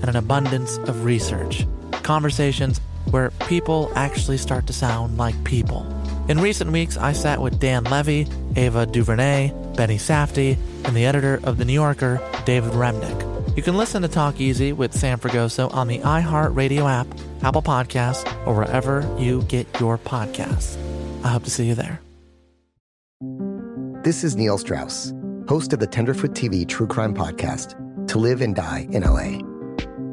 and 0.00 0.08
an 0.08 0.16
abundance 0.16 0.78
of 0.78 1.04
research. 1.04 1.66
Conversations 2.02 2.80
where 3.10 3.30
people 3.48 3.90
actually 3.94 4.38
start 4.38 4.66
to 4.66 4.72
sound 4.72 5.16
like 5.16 5.42
people. 5.44 5.86
In 6.28 6.38
recent 6.38 6.70
weeks, 6.70 6.96
I 6.96 7.12
sat 7.12 7.40
with 7.40 7.58
Dan 7.58 7.84
Levy, 7.84 8.26
Ava 8.56 8.86
DuVernay, 8.86 9.52
Benny 9.76 9.96
Safdie, 9.96 10.56
and 10.84 10.94
the 10.94 11.06
editor 11.06 11.40
of 11.44 11.58
The 11.58 11.64
New 11.64 11.72
Yorker, 11.72 12.20
David 12.44 12.72
Remnick. 12.72 13.56
You 13.56 13.62
can 13.62 13.76
listen 13.76 14.02
to 14.02 14.08
Talk 14.08 14.40
Easy 14.40 14.72
with 14.72 14.94
Sam 14.94 15.18
Fragoso 15.18 15.72
on 15.74 15.88
the 15.88 15.98
iHeartRadio 15.98 16.88
app, 16.88 17.06
Apple 17.42 17.62
Podcasts, 17.62 18.24
or 18.46 18.54
wherever 18.54 19.02
you 19.18 19.42
get 19.42 19.66
your 19.80 19.98
podcasts. 19.98 20.76
I 21.24 21.28
hope 21.28 21.44
to 21.44 21.50
see 21.50 21.66
you 21.66 21.74
there. 21.74 22.00
This 24.02 24.24
is 24.24 24.36
Neil 24.36 24.56
Strauss, 24.56 25.12
host 25.48 25.72
of 25.72 25.80
the 25.80 25.86
Tenderfoot 25.86 26.32
TV 26.32 26.66
True 26.66 26.86
Crime 26.86 27.14
Podcast, 27.14 27.76
To 28.08 28.18
Live 28.18 28.40
and 28.40 28.54
Die 28.54 28.86
in 28.92 29.02
LA. 29.02 29.49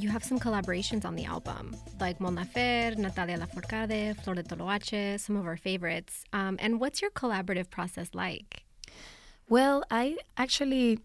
you 0.00 0.08
have 0.08 0.24
some 0.24 0.38
collaborations 0.38 1.04
on 1.04 1.16
the 1.16 1.24
album, 1.24 1.76
like 2.00 2.20
Mon 2.20 2.36
Laferte, 2.36 2.96
Natalia 2.96 3.38
Lafourcade, 3.38 4.16
Flor 4.22 4.34
de 4.36 4.42
Toloache, 4.42 5.18
some 5.18 5.36
of 5.36 5.46
our 5.46 5.56
favorites. 5.56 6.24
Um, 6.32 6.56
and 6.60 6.80
what's 6.80 7.02
your 7.02 7.10
collaborative 7.10 7.70
process 7.70 8.10
like? 8.14 8.62
Well, 9.48 9.82
I 9.90 10.18
actually 10.36 11.00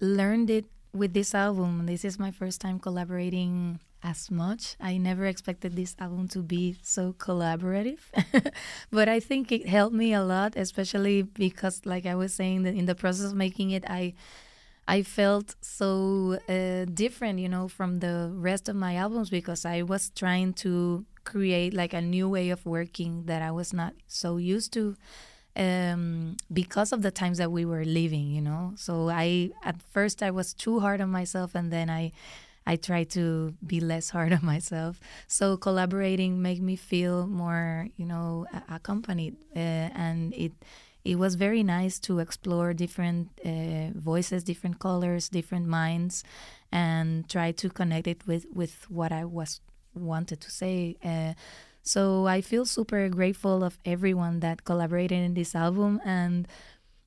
learned 0.00 0.50
it 0.50 0.66
with 0.92 1.14
this 1.14 1.34
album. 1.34 1.86
This 1.86 2.04
is 2.04 2.18
my 2.18 2.30
first 2.30 2.60
time 2.60 2.78
collaborating 2.78 3.80
as 4.02 4.30
much. 4.30 4.76
I 4.80 4.96
never 4.96 5.26
expected 5.26 5.76
this 5.76 5.94
album 5.98 6.26
to 6.28 6.40
be 6.42 6.76
so 6.82 7.12
collaborative, 7.12 8.00
but 8.90 9.08
I 9.08 9.20
think 9.20 9.52
it 9.52 9.68
helped 9.68 9.94
me 9.94 10.12
a 10.12 10.22
lot, 10.22 10.54
especially 10.56 11.22
because, 11.22 11.82
like 11.84 12.06
I 12.06 12.16
was 12.16 12.34
saying, 12.34 12.64
that 12.64 12.74
in 12.74 12.86
the 12.86 12.96
process 12.96 13.26
of 13.26 13.34
making 13.34 13.70
it, 13.70 13.84
I 13.86 14.14
I 14.88 15.02
felt 15.02 15.54
so 15.60 16.38
uh, 16.48 16.84
different, 16.92 17.38
you 17.38 17.48
know, 17.48 17.68
from 17.68 18.00
the 18.00 18.30
rest 18.34 18.68
of 18.68 18.76
my 18.76 18.96
albums 18.96 19.30
because 19.30 19.64
I 19.64 19.82
was 19.82 20.10
trying 20.14 20.54
to 20.54 21.04
create 21.24 21.72
like 21.72 21.92
a 21.94 22.00
new 22.00 22.28
way 22.28 22.50
of 22.50 22.66
working 22.66 23.24
that 23.26 23.42
I 23.42 23.52
was 23.52 23.72
not 23.72 23.94
so 24.08 24.36
used 24.38 24.72
to 24.74 24.96
um, 25.56 26.36
because 26.52 26.92
of 26.92 27.02
the 27.02 27.10
times 27.10 27.38
that 27.38 27.52
we 27.52 27.64
were 27.64 27.84
living, 27.84 28.30
you 28.30 28.40
know. 28.40 28.72
So 28.76 29.08
I 29.10 29.50
at 29.64 29.80
first 29.82 30.22
I 30.22 30.30
was 30.30 30.54
too 30.54 30.80
hard 30.80 31.00
on 31.00 31.10
myself, 31.10 31.54
and 31.54 31.72
then 31.72 31.90
I 31.90 32.12
I 32.66 32.76
tried 32.76 33.10
to 33.10 33.54
be 33.66 33.80
less 33.80 34.10
hard 34.10 34.32
on 34.32 34.44
myself. 34.44 35.00
So 35.28 35.56
collaborating 35.56 36.42
made 36.42 36.62
me 36.62 36.76
feel 36.76 37.26
more, 37.26 37.88
you 37.96 38.06
know, 38.06 38.46
accompanied, 38.70 39.36
uh, 39.54 39.58
and 39.94 40.32
it 40.34 40.52
it 41.04 41.16
was 41.16 41.34
very 41.34 41.62
nice 41.62 41.98
to 42.00 42.20
explore 42.20 42.72
different 42.72 43.28
uh, 43.44 43.90
voices, 43.98 44.44
different 44.44 44.78
colors, 44.78 45.28
different 45.28 45.66
minds, 45.66 46.22
and 46.70 47.28
try 47.28 47.52
to 47.52 47.68
connect 47.68 48.06
it 48.06 48.26
with 48.26 48.46
with 48.54 48.88
what 48.90 49.12
I 49.12 49.24
was 49.24 49.60
wanted 49.94 50.40
to 50.40 50.50
say. 50.50 50.96
Uh, 51.04 51.34
so 51.82 52.26
I 52.26 52.40
feel 52.40 52.64
super 52.64 53.08
grateful 53.08 53.64
of 53.64 53.78
everyone 53.84 54.40
that 54.40 54.64
collaborated 54.64 55.18
in 55.18 55.34
this 55.34 55.54
album, 55.54 56.00
and 56.04 56.46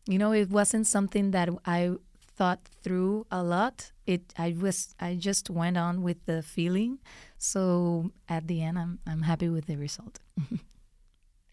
you 0.08 0.20
know, 0.20 0.34
it 0.34 0.50
wasn't 0.50 0.88
something 0.88 1.32
that 1.32 1.50
I 1.66 1.96
thought 2.36 2.60
through 2.84 3.26
a 3.32 3.42
lot. 3.42 3.92
It 4.06 4.34
I 4.38 4.56
was 4.60 4.94
I 5.00 5.16
just 5.16 5.50
went 5.50 5.78
on 5.78 6.04
with 6.04 6.26
the 6.26 6.44
feeling. 6.44 7.00
So 7.38 8.12
at 8.28 8.48
the 8.48 8.62
end, 8.62 8.78
I'm 8.78 9.00
I'm 9.08 9.22
happy 9.22 9.50
with 9.50 9.68
the 9.68 9.78
result. 9.78 10.20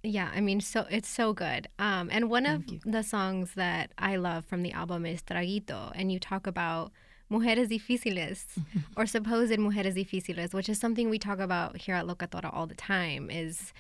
Yeah, 0.03 0.31
I 0.35 0.41
mean, 0.41 0.61
so 0.61 0.87
it's 0.91 1.09
so 1.09 1.33
good. 1.33 1.69
Um, 1.79 2.09
and 2.11 2.29
one 2.29 2.45
Thank 2.45 2.67
of 2.67 2.73
you. 2.73 2.81
the 2.85 3.03
songs 3.03 3.55
that 3.55 3.93
I 3.99 4.17
love 4.17 4.45
from 4.45 4.63
the 4.63 4.73
album 4.73 5.07
is 5.07 5.23
Traguito, 5.23 5.93
and 5.95 6.11
you 6.11 6.19
talk 6.19 6.47
about 6.47 6.91
mujeres 7.31 7.69
difíciles 7.69 8.45
or 8.97 9.07
supposed 9.07 9.53
mujeres 9.59 9.95
difíciles, 9.95 10.55
which 10.55 10.69
is 10.69 10.79
something 10.79 11.09
we 11.09 11.19
talk 11.19 11.39
about 11.39 11.77
here 11.77 11.95
at 11.95 12.05
Locatora 12.05 12.53
all 12.53 12.67
the 12.67 12.75
time. 12.75 13.31
Is 13.31 13.73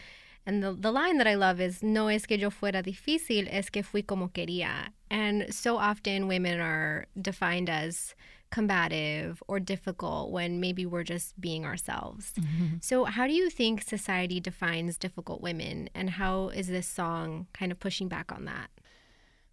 and 0.47 0.63
the, 0.63 0.73
the 0.73 0.93
line 0.93 1.19
that 1.19 1.27
I 1.27 1.35
love 1.35 1.61
is 1.61 1.83
no 1.83 2.09
es 2.09 2.27
que 2.27 2.37
yo 2.37 2.51
fuera 2.51 2.83
difícil, 2.83 3.49
es 3.51 3.69
que 3.71 3.83
fui 3.83 4.03
como 4.03 4.29
quería. 4.29 4.89
And 5.11 5.53
so 5.53 5.77
often 5.77 6.29
women 6.29 6.61
are 6.61 7.07
defined 7.21 7.69
as 7.69 8.15
combative 8.53 9.43
or 9.49 9.59
difficult 9.59 10.31
when 10.31 10.61
maybe 10.61 10.87
we're 10.87 11.03
just 11.03 11.41
being 11.41 11.65
ourselves. 11.65 12.33
Mm-hmm. 12.39 12.77
So, 12.81 13.05
how 13.05 13.27
do 13.27 13.33
you 13.33 13.51
think 13.51 13.83
society 13.83 14.39
defines 14.39 14.97
difficult 14.97 15.41
women, 15.41 15.89
and 15.95 16.11
how 16.11 16.51
is 16.51 16.69
this 16.69 16.87
song 16.87 17.49
kind 17.53 17.73
of 17.73 17.81
pushing 17.81 18.07
back 18.07 18.31
on 18.31 18.45
that? 18.45 18.69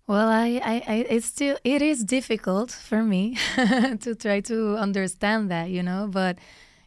Well, 0.05 0.27
I, 0.27 0.61
I, 0.63 0.83
I 0.87 0.95
it's 1.09 1.27
still 1.27 1.57
it 1.63 1.81
is 1.81 2.03
difficult 2.03 2.71
for 2.71 3.01
me 3.01 3.37
to 3.55 4.15
try 4.15 4.41
to 4.41 4.75
understand 4.75 5.49
that, 5.49 5.69
you 5.69 5.81
know, 5.81 6.07
but 6.11 6.37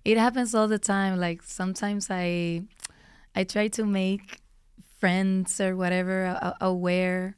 it 0.05 0.19
happens 0.19 0.55
all 0.55 0.69
the 0.69 0.79
time. 0.79 1.19
Like 1.19 1.43
sometimes 1.43 2.09
I, 2.11 2.63
I 3.35 3.45
try 3.45 3.69
to 3.69 3.85
make 3.87 4.41
friends 4.99 5.61
or 5.61 5.77
whatever 5.77 6.55
aware 6.61 7.37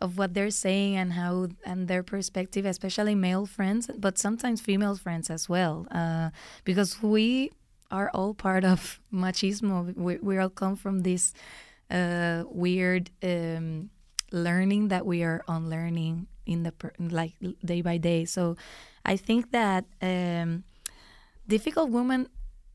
of 0.00 0.18
what 0.18 0.34
they're 0.34 0.50
saying 0.50 0.96
and 0.96 1.12
how 1.14 1.48
and 1.64 1.88
their 1.88 2.02
perspective, 2.02 2.64
especially 2.64 3.14
male 3.14 3.46
friends, 3.46 3.90
but 3.98 4.18
sometimes 4.18 4.60
female 4.60 4.96
friends 4.96 5.30
as 5.30 5.48
well, 5.48 5.86
uh, 5.90 6.30
because 6.64 7.02
we 7.02 7.50
are 7.90 8.10
all 8.14 8.34
part 8.34 8.64
of 8.64 9.00
machismo. 9.12 9.96
We, 9.96 10.18
we 10.18 10.38
all 10.38 10.50
come 10.50 10.76
from 10.76 11.00
this 11.00 11.34
uh, 11.90 12.44
weird 12.46 13.10
um, 13.22 13.90
learning 14.30 14.88
that 14.88 15.06
we 15.06 15.22
are 15.22 15.42
unlearning 15.48 16.26
in 16.46 16.62
the 16.62 16.72
per- 16.72 16.92
like 16.98 17.34
day 17.64 17.82
by 17.82 17.96
day. 17.98 18.24
So 18.24 18.56
I 19.04 19.16
think 19.16 19.52
that 19.52 19.84
um, 20.00 20.64
difficult 21.46 21.90
women 21.90 22.28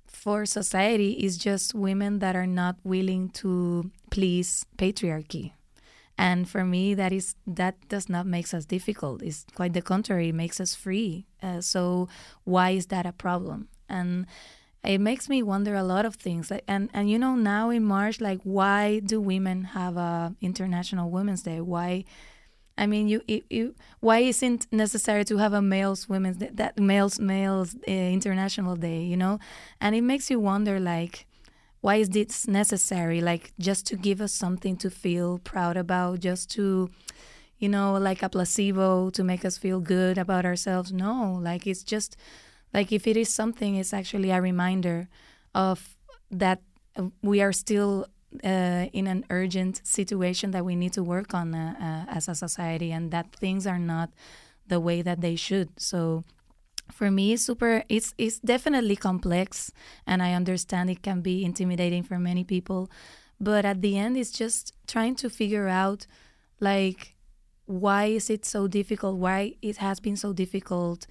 for 0.07 0.45
society 0.45 1.13
is 1.13 1.37
just 1.37 1.73
women 1.73 2.19
that 2.19 2.35
are 2.35 2.47
not 2.47 2.75
willing 2.83 3.29
to 3.29 3.91
please 4.11 4.65
patriarchy 4.77 5.53
and 6.17 6.47
for 6.47 6.63
me 6.63 6.93
that 6.93 7.11
is 7.11 7.35
that 7.47 7.75
does 7.89 8.09
not 8.09 8.25
makes 8.25 8.53
us 8.53 8.65
difficult. 8.65 9.21
It's 9.21 9.45
quite 9.55 9.73
the 9.73 9.81
contrary. 9.81 10.29
It 10.29 10.35
makes 10.35 10.59
us 10.59 10.75
free. 10.75 11.25
Uh, 11.41 11.61
so 11.61 12.07
why 12.43 12.71
is 12.71 12.87
that 12.87 13.05
a 13.05 13.11
problem? 13.11 13.67
And 13.89 14.25
it 14.83 14.99
makes 14.99 15.29
me 15.29 15.41
wonder 15.41 15.75
a 15.75 15.83
lot 15.83 16.05
of 16.05 16.15
things. 16.15 16.51
And 16.67 16.89
and 16.93 17.09
you 17.09 17.17
know 17.17 17.35
now 17.35 17.69
in 17.69 17.83
march 17.83 18.21
like 18.21 18.41
why 18.43 18.99
do 18.99 19.19
women 19.19 19.63
have 19.63 19.97
a 19.97 20.35
international 20.41 21.09
women's 21.09 21.43
day? 21.43 21.61
Why 21.61 22.05
I 22.77 22.87
mean, 22.87 23.07
you, 23.07 23.21
you, 23.27 23.43
you, 23.49 23.75
why 23.99 24.19
isn't 24.19 24.65
necessary 24.71 25.25
to 25.25 25.37
have 25.37 25.53
a 25.53 25.61
males 25.61 26.09
women's 26.09 26.37
that 26.37 26.79
males 26.79 27.19
males 27.19 27.75
uh, 27.87 27.91
international 27.91 28.75
day, 28.75 29.03
you 29.03 29.15
know? 29.15 29.39
And 29.79 29.95
it 29.95 30.01
makes 30.01 30.31
you 30.31 30.39
wonder, 30.39 30.79
like, 30.79 31.27
why 31.83 31.95
is 31.95 32.09
this 32.09 32.47
necessary? 32.47 33.19
Like 33.19 33.51
just 33.59 33.85
to 33.87 33.97
give 33.97 34.21
us 34.21 34.31
something 34.31 34.77
to 34.77 34.89
feel 34.89 35.39
proud 35.39 35.75
about 35.75 36.21
just 36.21 36.49
to 36.51 36.89
you 37.59 37.67
know 37.67 37.93
like 37.97 38.23
a 38.23 38.29
placebo 38.29 39.09
to 39.09 39.21
make 39.21 39.43
us 39.43 39.57
feel 39.57 39.81
good 39.81 40.17
about 40.17 40.45
ourselves? 40.45 40.93
No 40.93 41.37
like 41.41 41.67
it's 41.67 41.83
just 41.83 42.15
like 42.73 42.93
if 42.93 43.05
it 43.05 43.17
is 43.17 43.27
something 43.33 43.75
it's 43.75 43.91
actually 43.93 44.31
a 44.31 44.41
reminder 44.41 45.09
of 45.53 45.97
that 46.31 46.61
we 47.21 47.41
are 47.41 47.51
still 47.51 48.07
uh, 48.45 48.85
in 48.93 49.05
an 49.05 49.25
urgent 49.29 49.81
situation 49.83 50.51
that 50.51 50.63
we 50.63 50.77
need 50.77 50.93
to 50.93 51.03
work 51.03 51.33
on 51.33 51.53
uh, 51.53 52.05
uh, 52.07 52.15
as 52.15 52.29
a 52.29 52.35
society 52.35 52.93
and 52.93 53.11
that 53.11 53.35
things 53.35 53.67
are 53.67 53.77
not 53.77 54.09
the 54.67 54.79
way 54.79 55.01
that 55.01 55.19
they 55.19 55.35
should. 55.35 55.69
So 55.77 56.23
for 56.91 57.09
me 57.09 57.35
super 57.35 57.83
it's 57.89 58.13
it's 58.17 58.39
definitely 58.39 58.95
complex 58.95 59.71
and 60.05 60.21
i 60.21 60.33
understand 60.33 60.89
it 60.89 61.01
can 61.01 61.21
be 61.21 61.43
intimidating 61.43 62.03
for 62.03 62.19
many 62.19 62.43
people 62.43 62.89
but 63.39 63.65
at 63.65 63.81
the 63.81 63.97
end 63.97 64.17
it's 64.17 64.31
just 64.31 64.73
trying 64.87 65.15
to 65.15 65.29
figure 65.29 65.67
out 65.67 66.05
like 66.59 67.13
why 67.65 68.05
is 68.05 68.29
it 68.29 68.45
so 68.45 68.67
difficult? 68.67 69.17
Why 69.17 69.55
it 69.61 69.77
has 69.77 69.99
been 69.99 70.17
so 70.17 70.33
difficult 70.33 71.07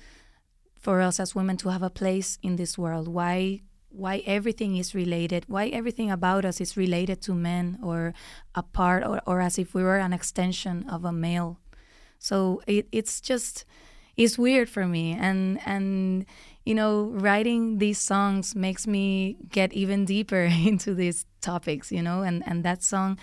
for 0.78 1.00
us 1.00 1.20
as 1.20 1.34
women 1.34 1.56
to 1.58 1.70
have 1.70 1.82
a 1.82 1.90
place 1.90 2.38
in 2.42 2.56
this 2.56 2.76
world? 2.76 3.08
Why 3.08 3.62
why 3.88 4.22
everything 4.24 4.76
is 4.76 4.94
related? 4.94 5.44
Why 5.48 5.66
everything 5.66 6.10
about 6.10 6.46
us 6.46 6.62
is 6.62 6.78
related 6.78 7.20
to 7.22 7.34
men 7.34 7.78
or 7.82 8.14
a 8.54 8.62
part 8.62 9.04
or, 9.04 9.20
or 9.26 9.42
as 9.42 9.58
if 9.58 9.74
we 9.74 9.82
were 9.82 9.98
an 9.98 10.14
extension 10.14 10.88
of 10.88 11.04
a 11.04 11.12
male? 11.12 11.58
So 12.18 12.62
it, 12.66 12.88
it's 12.90 13.20
just 13.20 13.66
it's 14.16 14.38
weird 14.38 14.68
for 14.68 14.86
me 14.86 15.12
and 15.18 15.58
and 15.66 16.24
you 16.64 16.74
know 16.74 17.04
writing 17.14 17.78
these 17.78 17.98
songs 17.98 18.54
makes 18.54 18.86
me 18.86 19.36
get 19.50 19.72
even 19.72 20.04
deeper 20.04 20.42
into 20.66 20.94
these 20.94 21.24
topics 21.40 21.90
you 21.90 22.02
know 22.02 22.22
and 22.22 22.42
and 22.46 22.64
that 22.64 22.82
song 22.82 23.18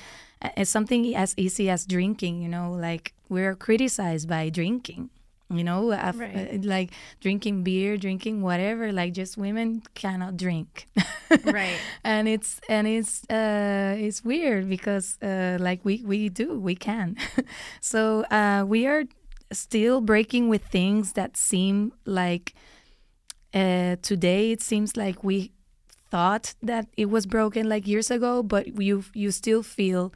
is 0.57 0.69
something 0.69 1.15
as 1.15 1.33
easy 1.37 1.69
as 1.69 1.85
drinking 1.85 2.41
you 2.41 2.49
know 2.49 2.71
like 2.71 3.13
we're 3.29 3.55
criticized 3.55 4.27
by 4.27 4.49
drinking 4.49 5.09
you 5.51 5.63
know, 5.63 5.91
af- 5.91 6.19
Right. 6.19 6.53
uh, 6.53 6.57
like 6.61 6.91
drinking 7.21 7.63
beer, 7.63 7.97
drinking 7.97 8.43
whatever. 8.43 8.91
Like 8.91 9.13
just 9.13 9.35
women 9.35 9.81
cannot 9.95 10.37
drink. 10.37 10.85
Right. 11.43 11.79
and 12.03 12.27
it's 12.27 12.61
and 12.69 12.85
it's 12.87 13.23
uh 13.31 13.95
it's 13.97 14.23
weird 14.23 14.69
because 14.69 15.17
uh 15.23 15.57
like 15.59 15.79
we 15.83 16.03
we 16.05 16.29
do 16.29 16.59
we 16.59 16.75
can 16.75 17.17
so 17.81 18.21
uh 18.29 18.63
we 18.67 18.85
are 18.85 19.05
still 19.51 20.01
breaking 20.01 20.49
with 20.49 20.63
things 20.65 21.13
that 21.13 21.35
seem 21.37 21.91
like 22.05 22.53
uh 23.53 23.95
today 24.01 24.51
it 24.51 24.61
seems 24.61 24.95
like 24.95 25.23
we 25.23 25.51
thought 26.11 26.53
that 26.61 26.87
it 26.97 27.09
was 27.09 27.25
broken 27.25 27.67
like 27.67 27.87
years 27.87 28.11
ago 28.11 28.43
but 28.43 28.79
you 28.79 29.03
you 29.13 29.31
still 29.31 29.63
feel 29.63 30.13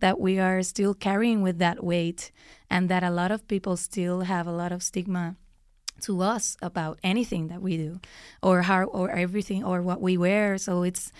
that 0.00 0.20
we 0.20 0.38
are 0.38 0.62
still 0.62 0.94
carrying 0.94 1.42
with 1.42 1.58
that 1.58 1.82
weight 1.82 2.30
and 2.70 2.88
that 2.88 3.02
a 3.02 3.10
lot 3.10 3.30
of 3.30 3.46
people 3.48 3.76
still 3.76 4.22
have 4.22 4.46
a 4.46 4.52
lot 4.52 4.72
of 4.72 4.82
stigma 4.82 5.36
to 6.02 6.20
us 6.22 6.56
about 6.60 6.98
anything 7.02 7.48
that 7.48 7.62
we 7.62 7.76
do 7.76 8.00
or 8.42 8.62
how 8.62 8.84
or 8.84 9.10
everything 9.10 9.64
or 9.64 9.80
what 9.80 10.00
we 10.00 10.16
wear. 10.16 10.58
So 10.58 10.82
it's 10.82 11.12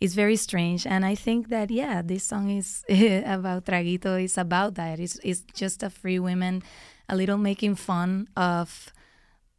it's 0.00 0.14
very 0.14 0.36
strange. 0.36 0.86
And 0.86 1.04
i 1.04 1.14
think 1.14 1.48
that 1.48 1.70
yeah 1.70 2.02
this 2.02 2.24
song 2.24 2.50
is 2.50 2.84
about 2.88 3.66
traguito. 3.66 4.22
Is 4.22 4.38
about 4.38 4.74
that. 4.76 4.98
It's, 5.00 5.18
it's 5.22 5.42
just 5.54 5.82
a 5.82 5.90
free 5.90 6.18
women 6.18 6.62
a 7.12 7.16
little 7.16 7.38
making 7.38 7.76
fun 7.76 8.26
of 8.36 8.92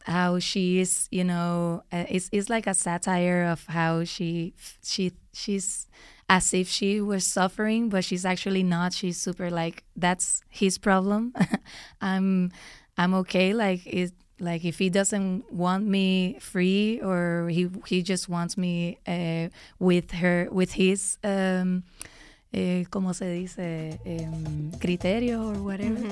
how 0.06 0.38
she 0.38 0.80
is 0.80 1.08
you 1.12 1.24
know 1.24 1.82
it's, 1.92 2.30
it's 2.34 2.50
like 2.50 2.68
a 2.68 2.74
satire 2.74 3.46
of 3.46 3.66
how 3.68 4.04
she 4.04 4.54
she 4.84 5.13
she's 5.34 5.88
as 6.30 6.54
if 6.54 6.68
she 6.68 7.02
was 7.02 7.26
suffering 7.26 7.89
but 7.89 8.04
she's 8.04 8.26
actually 8.26 8.63
not. 8.63 8.94
She's 8.94 9.18
super 9.18 9.50
like 9.50 9.84
that's 9.96 10.42
his 10.50 10.78
problem. 10.78 11.34
I'm 12.02 12.52
i'm 12.98 13.13
okay. 13.13 13.54
Like 13.54 13.86
it 13.86 14.12
like 14.39 14.66
if 14.66 14.80
he 14.80 14.89
doesn't 14.89 15.52
want 15.54 15.86
me 15.86 16.38
free 16.39 17.00
or 17.04 17.50
he 17.50 17.70
he 17.88 18.02
just 18.02 18.30
wants 18.30 18.58
me 18.58 18.98
uh, 19.08 19.50
with 19.80 20.12
her 20.12 20.48
with 20.52 20.74
his 20.74 21.18
um 21.24 21.84
eh, 22.54 22.86
como 22.89 23.13
se 23.13 23.26
dice 23.34 24.00
um, 24.06 24.72
criterio 24.80 25.54
or 25.54 25.62
whatever 25.63 26.08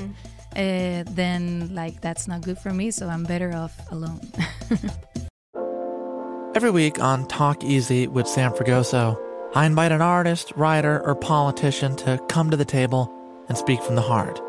uh, 0.55 1.03
then 1.15 1.73
like 1.73 2.01
that's 2.01 2.27
not 2.27 2.41
good 2.41 2.57
for 2.57 2.73
me 2.73 2.91
so 2.91 3.07
i'm 3.07 3.23
better 3.23 3.53
off 3.55 3.73
alone 3.91 4.19
Every 6.53 6.69
week 6.69 6.99
on 6.99 7.27
Talk 7.27 7.63
Easy 7.63 8.07
with 8.07 8.27
Sam 8.27 8.51
Fragoso, 8.51 9.17
I 9.55 9.65
invite 9.65 9.93
an 9.93 10.01
artist, 10.01 10.51
writer, 10.57 11.01
or 11.05 11.15
politician 11.15 11.95
to 11.95 12.19
come 12.27 12.51
to 12.51 12.57
the 12.57 12.65
table 12.65 13.09
and 13.47 13.57
speak 13.57 13.81
from 13.81 13.95
the 13.95 14.01
heart 14.01 14.41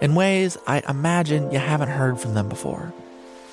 in 0.00 0.14
ways 0.14 0.56
I 0.66 0.82
imagine 0.88 1.50
you 1.50 1.58
haven't 1.58 1.90
heard 1.90 2.18
from 2.18 2.34
them 2.34 2.48
before. 2.48 2.92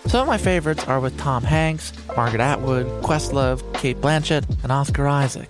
Some 0.05 0.21
of 0.21 0.27
my 0.27 0.37
favorites 0.37 0.85
are 0.87 1.01
with 1.01 1.17
Tom 1.17 1.43
Hanks, 1.43 1.91
Margaret 2.15 2.39
Atwood, 2.39 2.85
Questlove, 3.03 3.61
Cate 3.73 3.99
Blanchett, 3.99 4.45
and 4.63 4.71
Oscar 4.71 5.07
Isaac. 5.07 5.49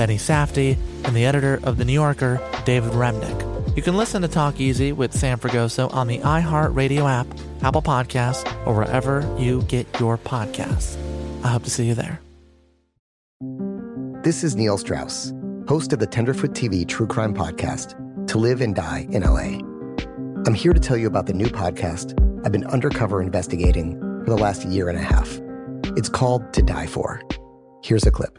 Benny 0.00 0.16
Safdie, 0.16 0.78
and 1.04 1.14
the 1.14 1.26
editor 1.26 1.60
of 1.62 1.76
The 1.76 1.84
New 1.84 1.92
Yorker, 1.92 2.40
David 2.64 2.92
Remnick. 2.92 3.76
You 3.76 3.82
can 3.82 3.98
listen 3.98 4.22
to 4.22 4.28
Talk 4.28 4.58
Easy 4.58 4.92
with 4.92 5.12
Sam 5.12 5.38
Fragoso 5.38 5.92
on 5.92 6.06
the 6.06 6.20
iHeartRadio 6.20 7.06
app, 7.06 7.26
Apple 7.62 7.82
Podcasts, 7.82 8.50
or 8.66 8.74
wherever 8.74 9.20
you 9.38 9.60
get 9.64 9.86
your 10.00 10.16
podcasts. 10.16 10.96
I 11.44 11.48
hope 11.48 11.64
to 11.64 11.70
see 11.70 11.84
you 11.84 11.94
there. 11.94 12.18
This 14.22 14.42
is 14.42 14.56
Neil 14.56 14.78
Strauss, 14.78 15.34
host 15.68 15.92
of 15.92 15.98
the 15.98 16.06
Tenderfoot 16.06 16.52
TV 16.52 16.88
True 16.88 17.06
Crime 17.06 17.34
Podcast, 17.34 17.94
To 18.28 18.38
Live 18.38 18.62
and 18.62 18.74
Die 18.74 19.06
in 19.10 19.22
LA. 19.22 19.60
I'm 20.46 20.54
here 20.54 20.72
to 20.72 20.80
tell 20.80 20.96
you 20.96 21.08
about 21.08 21.26
the 21.26 21.34
new 21.34 21.48
podcast 21.48 22.14
I've 22.42 22.52
been 22.52 22.64
undercover 22.68 23.20
investigating 23.20 24.00
for 24.24 24.30
the 24.30 24.38
last 24.38 24.64
year 24.64 24.88
and 24.88 24.96
a 24.96 25.02
half. 25.02 25.38
It's 25.94 26.08
called 26.08 26.54
To 26.54 26.62
Die 26.62 26.86
For. 26.86 27.20
Here's 27.82 28.06
a 28.06 28.10
clip. 28.10 28.38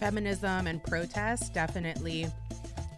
feminism 0.00 0.66
and 0.66 0.82
protest 0.82 1.52
definitely 1.52 2.26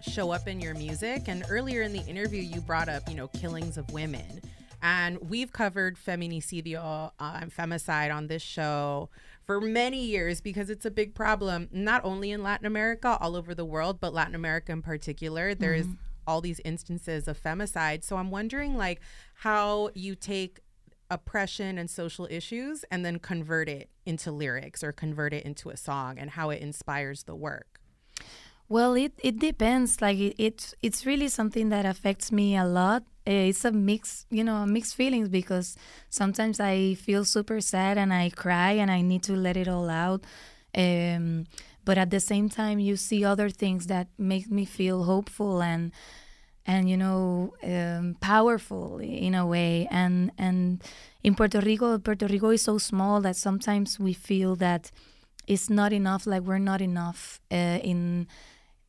show 0.00 0.30
up 0.30 0.46
in 0.46 0.60
your 0.60 0.74
music. 0.74 1.24
And 1.26 1.44
earlier 1.50 1.82
in 1.82 1.92
the 1.92 2.04
interview, 2.06 2.40
you 2.40 2.60
brought 2.60 2.88
up, 2.88 3.08
you 3.08 3.16
know, 3.16 3.28
killings 3.28 3.76
of 3.76 3.90
women. 3.92 4.40
And 4.82 5.18
we've 5.28 5.52
covered 5.52 5.96
feminicidio 5.96 7.10
uh, 7.18 7.38
and 7.40 7.54
femicide 7.54 8.14
on 8.14 8.26
this 8.26 8.42
show 8.42 9.10
for 9.44 9.60
many 9.60 10.04
years 10.04 10.40
because 10.40 10.70
it's 10.70 10.84
a 10.84 10.90
big 10.90 11.14
problem, 11.14 11.68
not 11.72 12.04
only 12.04 12.30
in 12.30 12.42
Latin 12.42 12.66
America, 12.66 13.18
all 13.20 13.36
over 13.36 13.54
the 13.54 13.64
world, 13.64 14.00
but 14.00 14.14
Latin 14.14 14.34
America 14.34 14.72
in 14.72 14.82
particular. 14.82 15.54
There's 15.54 15.86
all 16.26 16.40
these 16.40 16.60
instances 16.64 17.28
of 17.28 17.40
femicide. 17.40 18.04
So 18.04 18.16
I'm 18.16 18.30
wondering, 18.30 18.76
like, 18.76 19.00
how 19.34 19.90
you 19.94 20.14
take 20.14 20.60
oppression 21.12 21.78
and 21.78 21.90
social 21.90 22.26
issues 22.30 22.84
and 22.90 23.04
then 23.04 23.18
convert 23.18 23.68
it 23.68 23.90
into 24.06 24.32
lyrics 24.32 24.82
or 24.82 24.92
convert 24.92 25.32
it 25.32 25.44
into 25.44 25.70
a 25.70 25.76
song 25.76 26.18
and 26.18 26.30
how 26.30 26.50
it 26.50 26.60
inspires 26.60 27.24
the 27.24 27.34
work? 27.34 27.80
Well, 28.68 28.94
it, 28.94 29.12
it 29.22 29.38
depends. 29.38 30.00
Like 30.00 30.18
it, 30.18 30.34
it, 30.38 30.74
it's 30.82 31.04
really 31.04 31.28
something 31.28 31.68
that 31.68 31.84
affects 31.84 32.32
me 32.32 32.56
a 32.56 32.64
lot. 32.64 33.02
Eh, 33.26 33.48
it's 33.50 33.64
a 33.64 33.72
mix, 33.72 34.26
you 34.30 34.42
know, 34.42 34.56
a 34.56 34.66
mixed 34.66 34.94
feelings 34.96 35.28
because 35.28 35.76
sometimes 36.08 36.58
I 36.58 36.94
feel 36.94 37.24
super 37.24 37.60
sad 37.60 37.98
and 37.98 38.12
I 38.12 38.30
cry 38.30 38.72
and 38.72 38.90
I 38.90 39.02
need 39.02 39.22
to 39.24 39.34
let 39.34 39.56
it 39.56 39.68
all 39.68 39.90
out. 39.90 40.24
Um, 40.74 41.44
but 41.84 41.98
at 41.98 42.10
the 42.10 42.20
same 42.20 42.48
time, 42.48 42.78
you 42.78 42.96
see 42.96 43.24
other 43.24 43.50
things 43.50 43.88
that 43.88 44.08
make 44.16 44.50
me 44.50 44.64
feel 44.64 45.04
hopeful 45.04 45.62
and 45.62 45.92
and 46.66 46.88
you 46.88 46.96
know 46.96 47.54
um, 47.62 48.16
powerful 48.20 48.98
in 48.98 49.34
a 49.34 49.46
way. 49.46 49.88
And 49.90 50.32
and 50.38 50.82
in 51.22 51.34
Puerto 51.34 51.60
Rico, 51.60 51.98
Puerto 51.98 52.26
Rico 52.26 52.50
is 52.50 52.62
so 52.62 52.78
small 52.78 53.20
that 53.22 53.36
sometimes 53.36 53.98
we 53.98 54.12
feel 54.12 54.56
that 54.56 54.90
it's 55.46 55.68
not 55.68 55.92
enough. 55.92 56.26
Like 56.26 56.42
we're 56.42 56.58
not 56.58 56.80
enough 56.80 57.40
uh, 57.50 57.78
in 57.82 58.26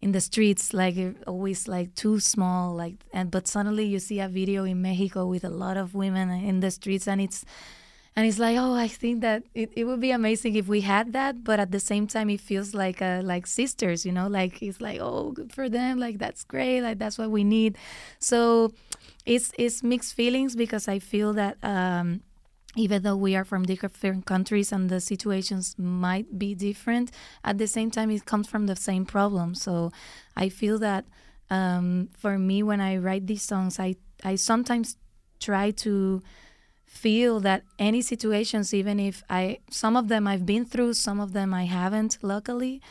in 0.01 0.11
the 0.11 0.19
streets 0.19 0.73
like 0.73 0.97
always 1.25 1.65
like 1.69 1.95
too 1.95 2.19
small 2.19 2.75
like 2.75 2.95
and 3.13 3.31
but 3.31 3.47
suddenly 3.47 3.85
you 3.85 3.99
see 3.99 4.19
a 4.19 4.27
video 4.27 4.65
in 4.65 4.81
mexico 4.81 5.25
with 5.25 5.45
a 5.45 5.49
lot 5.49 5.77
of 5.77 5.95
women 5.95 6.29
in 6.29 6.59
the 6.59 6.69
streets 6.69 7.07
and 7.07 7.21
it's 7.21 7.45
and 8.15 8.27
it's 8.27 8.39
like 8.39 8.57
oh 8.57 8.73
i 8.73 8.87
think 8.87 9.21
that 9.21 9.43
it, 9.53 9.71
it 9.75 9.85
would 9.85 9.99
be 9.99 10.11
amazing 10.11 10.55
if 10.55 10.67
we 10.67 10.81
had 10.81 11.13
that 11.13 11.43
but 11.43 11.59
at 11.59 11.71
the 11.71 11.79
same 11.79 12.07
time 12.07 12.29
it 12.29 12.39
feels 12.39 12.73
like 12.73 13.01
uh, 13.01 13.21
like 13.23 13.47
sisters 13.47 14.05
you 14.05 14.11
know 14.11 14.27
like 14.27 14.61
it's 14.61 14.81
like 14.81 14.99
oh 15.01 15.31
good 15.31 15.51
for 15.51 15.69
them 15.69 15.99
like 15.99 16.19
that's 16.19 16.43
great 16.43 16.81
like 16.81 16.99
that's 16.99 17.17
what 17.17 17.31
we 17.31 17.43
need 17.43 17.77
so 18.19 18.71
it's 19.25 19.51
it's 19.57 19.83
mixed 19.83 20.13
feelings 20.13 20.55
because 20.55 20.87
i 20.87 20.99
feel 20.99 21.33
that 21.33 21.57
um 21.63 22.21
even 22.75 23.03
though 23.03 23.15
we 23.15 23.35
are 23.35 23.43
from 23.43 23.63
different 23.63 24.25
countries 24.25 24.71
and 24.71 24.89
the 24.89 24.99
situations 24.99 25.75
might 25.77 26.39
be 26.39 26.55
different, 26.55 27.11
at 27.43 27.57
the 27.57 27.67
same 27.67 27.91
time, 27.91 28.09
it 28.09 28.25
comes 28.25 28.47
from 28.47 28.65
the 28.65 28.75
same 28.75 29.05
problem. 29.05 29.53
So 29.53 29.91
I 30.35 30.49
feel 30.49 30.79
that 30.79 31.05
um, 31.49 32.09
for 32.17 32.39
me, 32.39 32.63
when 32.63 32.81
I 32.81 32.97
write 32.97 33.27
these 33.27 33.43
songs, 33.43 33.79
I, 33.79 33.95
I 34.23 34.35
sometimes 34.35 34.97
try 35.39 35.71
to 35.71 36.23
feel 36.93 37.39
that 37.39 37.63
any 37.79 38.01
situations, 38.01 38.73
even 38.73 38.99
if 38.99 39.23
I, 39.29 39.59
some 39.69 39.97
of 39.97 40.07
them 40.09 40.27
I've 40.27 40.45
been 40.45 40.65
through, 40.65 40.93
some 40.93 41.19
of 41.19 41.33
them 41.33 41.53
I 41.53 41.65
haven't, 41.65 42.19
luckily, 42.21 42.81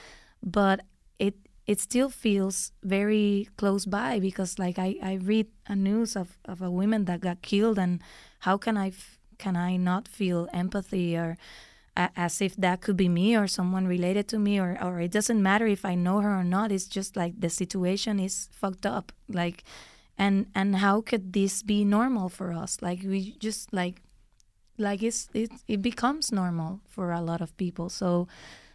but 0.42 0.80
it, 1.18 1.36
it 1.66 1.80
still 1.80 2.10
feels 2.10 2.72
very 2.82 3.48
close 3.56 3.86
by 3.86 4.18
because 4.18 4.58
like 4.58 4.78
I, 4.78 4.96
I 5.02 5.14
read 5.14 5.46
a 5.68 5.76
news 5.76 6.16
of, 6.16 6.36
of 6.44 6.60
a 6.60 6.70
woman 6.70 7.04
that 7.04 7.20
got 7.20 7.42
killed 7.42 7.78
and 7.78 8.02
how 8.40 8.56
can 8.56 8.76
I 8.76 8.88
f- 8.88 9.18
can 9.38 9.56
I 9.56 9.76
not 9.76 10.08
feel 10.08 10.48
empathy 10.52 11.16
or 11.16 11.36
as 11.96 12.40
if 12.40 12.56
that 12.56 12.80
could 12.80 12.96
be 12.96 13.08
me 13.08 13.36
or 13.36 13.46
someone 13.46 13.86
related 13.86 14.26
to 14.28 14.38
me 14.38 14.58
or, 14.58 14.78
or 14.82 15.00
it 15.00 15.10
doesn't 15.10 15.42
matter 15.42 15.66
if 15.66 15.84
I 15.84 15.94
know 15.94 16.20
her 16.20 16.34
or 16.40 16.44
not. 16.44 16.72
It's 16.72 16.86
just 16.86 17.16
like 17.16 17.38
the 17.38 17.50
situation 17.50 18.18
is 18.18 18.48
fucked 18.52 18.86
up. 18.86 19.12
Like 19.28 19.62
and 20.22 20.46
and 20.54 20.76
how 20.76 21.00
could 21.00 21.32
this 21.32 21.62
be 21.64 21.84
normal 21.84 22.28
for 22.28 22.52
us? 22.52 22.78
Like 22.80 23.00
we 23.02 23.34
just 23.40 23.72
like 23.72 24.02
like 24.78 25.02
it's 25.02 25.28
it 25.34 25.50
it 25.66 25.82
becomes 25.82 26.30
normal 26.30 26.80
for 26.86 27.10
a 27.10 27.20
lot 27.20 27.40
of 27.40 27.56
people. 27.56 27.88
So 27.88 28.28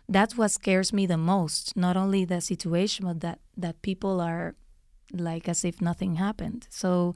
that's 0.09 0.37
what 0.37 0.51
scares 0.51 0.91
me 0.91 1.07
the 1.07 1.17
most. 1.17 1.77
Not 1.77 1.95
only 1.95 2.25
the 2.25 2.41
situation, 2.41 3.05
but 3.05 3.21
that 3.21 3.39
that 3.55 3.81
people 3.81 4.19
are 4.19 4.55
like 5.13 5.47
as 5.47 5.63
if 5.63 5.81
nothing 5.81 6.15
happened. 6.15 6.67
So 6.69 7.15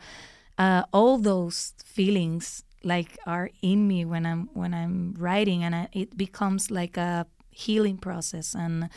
uh, 0.57 0.83
all 0.93 1.17
those 1.17 1.73
feelings 1.83 2.63
like 2.83 3.17
are 3.25 3.49
in 3.61 3.85
me 3.85 4.05
when 4.05 4.25
I'm 4.25 4.49
when 4.53 4.73
I'm 4.73 5.13
writing, 5.17 5.61
and 5.65 5.75
I, 5.75 5.87
it 5.91 6.15
becomes 6.15 6.71
like 6.71 6.95
a 6.95 7.25
healing 7.49 7.97
process 7.97 8.55
and 8.55 8.89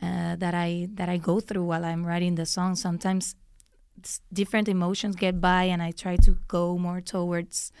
uh, 0.00 0.36
that 0.36 0.54
I 0.54 0.88
that 0.94 1.10
I 1.10 1.18
go 1.18 1.40
through 1.40 1.64
while 1.64 1.84
I'm 1.84 2.06
writing 2.06 2.36
the 2.36 2.46
song. 2.46 2.76
Sometimes 2.76 3.36
different 4.32 4.68
emotions 4.68 5.16
get 5.16 5.40
by, 5.40 5.64
and 5.64 5.82
I 5.82 5.90
try 5.90 6.16
to 6.16 6.38
go 6.48 6.78
more 6.78 7.00
towards 7.00 7.72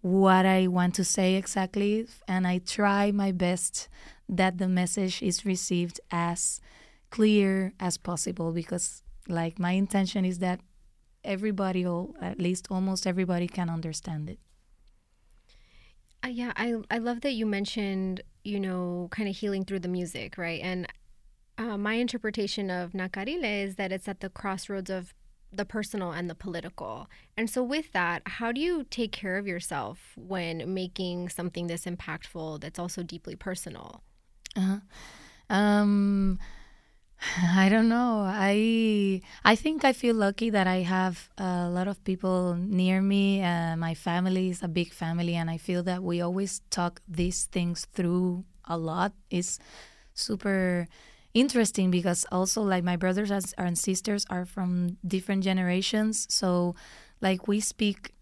what 0.00 0.46
I 0.46 0.66
want 0.68 0.94
to 0.96 1.04
say 1.04 1.34
exactly, 1.34 2.06
and 2.28 2.46
I 2.46 2.58
try 2.58 3.10
my 3.10 3.32
best 3.32 3.88
that 4.28 4.58
the 4.58 4.68
message 4.68 5.22
is 5.22 5.44
received 5.44 6.00
as 6.10 6.60
clear 7.10 7.72
as 7.78 7.96
possible 7.96 8.52
because 8.52 9.02
like 9.28 9.58
my 9.58 9.72
intention 9.72 10.24
is 10.24 10.40
that 10.40 10.60
everybody 11.24 11.84
or 11.84 12.10
at 12.20 12.38
least 12.38 12.66
almost 12.70 13.06
everybody 13.06 13.46
can 13.46 13.68
understand 13.68 14.28
it 14.28 14.38
uh, 16.26 16.28
yeah, 16.28 16.52
I 16.56 16.74
I 16.90 16.98
love 16.98 17.20
that 17.20 17.32
you 17.32 17.46
mentioned 17.46 18.22
you 18.42 18.58
know 18.58 19.08
kind 19.10 19.28
of 19.28 19.36
healing 19.36 19.64
through 19.64 19.80
the 19.80 19.88
music, 19.88 20.38
right? 20.38 20.60
And 20.62 20.86
uh, 21.58 21.76
my 21.78 21.94
interpretation 21.94 22.70
of 22.70 22.92
Nacarile 22.92 23.64
is 23.64 23.76
that 23.76 23.92
it's 23.92 24.08
at 24.08 24.20
the 24.20 24.28
crossroads 24.28 24.90
of 24.90 25.14
the 25.56 25.64
personal 25.64 26.12
and 26.12 26.28
the 26.28 26.34
political. 26.34 27.08
And 27.36 27.48
so, 27.48 27.62
with 27.62 27.92
that, 27.92 28.22
how 28.26 28.52
do 28.52 28.60
you 28.60 28.84
take 28.84 29.12
care 29.12 29.36
of 29.38 29.46
yourself 29.46 30.12
when 30.16 30.72
making 30.72 31.28
something 31.30 31.66
this 31.66 31.84
impactful 31.84 32.60
that's 32.60 32.78
also 32.78 33.02
deeply 33.02 33.36
personal? 33.36 34.02
Uh-huh. 34.56 34.80
Um, 35.50 36.38
I 37.54 37.68
don't 37.68 37.88
know. 37.88 38.24
I 38.26 39.22
I 39.44 39.56
think 39.56 39.84
I 39.84 39.92
feel 39.92 40.14
lucky 40.14 40.50
that 40.50 40.66
I 40.66 40.82
have 40.82 41.28
a 41.38 41.68
lot 41.68 41.88
of 41.88 42.02
people 42.04 42.54
near 42.54 43.00
me. 43.00 43.42
Uh, 43.42 43.76
my 43.76 43.94
family 43.94 44.50
is 44.50 44.62
a 44.62 44.68
big 44.68 44.92
family, 44.92 45.34
and 45.34 45.50
I 45.50 45.56
feel 45.56 45.82
that 45.84 46.02
we 46.02 46.20
always 46.20 46.60
talk 46.70 47.00
these 47.08 47.46
things 47.46 47.86
through 47.92 48.44
a 48.64 48.76
lot. 48.76 49.12
It's 49.30 49.58
super 50.14 50.88
interesting 51.36 51.90
because 51.90 52.24
also 52.32 52.62
like 52.62 52.82
my 52.82 52.96
brothers 52.96 53.30
and 53.58 53.78
sisters 53.78 54.24
are 54.30 54.46
from 54.46 54.96
different 55.06 55.44
generations, 55.44 56.26
so 56.30 56.74
like 57.20 57.46
we 57.46 57.60
speak 57.60 58.12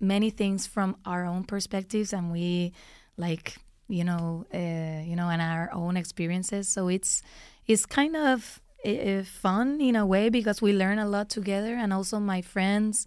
many 0.00 0.30
things 0.30 0.66
from 0.66 0.96
our 1.04 1.24
own 1.26 1.44
perspectives, 1.44 2.12
and 2.12 2.32
we 2.32 2.72
like 3.16 3.56
you 3.88 4.04
know 4.04 4.46
uh, 4.54 5.02
you 5.04 5.14
know 5.14 5.28
and 5.28 5.42
our 5.42 5.70
own 5.72 5.96
experiences. 5.96 6.68
So 6.68 6.88
it's 6.88 7.22
it's 7.66 7.84
kind 7.84 8.16
of 8.16 8.60
uh, 8.84 9.22
fun 9.24 9.80
in 9.80 9.94
a 9.94 10.06
way 10.06 10.30
because 10.30 10.62
we 10.62 10.72
learn 10.72 10.98
a 10.98 11.06
lot 11.06 11.28
together. 11.28 11.74
And 11.74 11.92
also 11.92 12.18
my 12.18 12.40
friends 12.40 13.06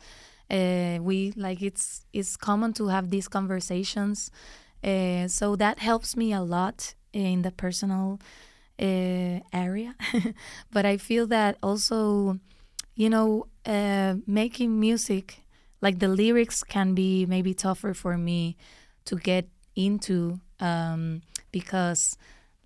uh, 0.51 0.97
we 1.01 1.33
like 1.35 1.61
it's 1.63 2.05
it's 2.13 2.35
common 2.37 2.73
to 2.73 2.87
have 2.89 3.09
these 3.09 3.27
conversations. 3.27 4.29
So 4.83 5.55
that 5.55 5.79
helps 5.79 6.15
me 6.17 6.33
a 6.33 6.41
lot 6.41 6.95
in 7.13 7.41
the 7.41 7.51
personal 7.51 8.19
uh, 8.81 9.39
area. 9.53 9.95
But 10.71 10.85
i 10.85 10.97
feel 10.97 11.27
that 11.27 11.57
also 11.61 12.39
you 12.95 13.09
know 13.09 13.47
uh, 13.65 14.15
making 14.27 14.79
music 14.79 15.41
like 15.81 15.99
the 15.99 16.07
lyrics 16.07 16.63
can 16.63 16.93
be 16.93 17.25
maybe 17.25 17.53
tougher 17.53 17.93
for 17.93 18.17
me 18.17 18.55
to 19.05 19.15
get 19.15 19.47
into 19.75 20.39
um, 20.59 21.21
because 21.51 22.17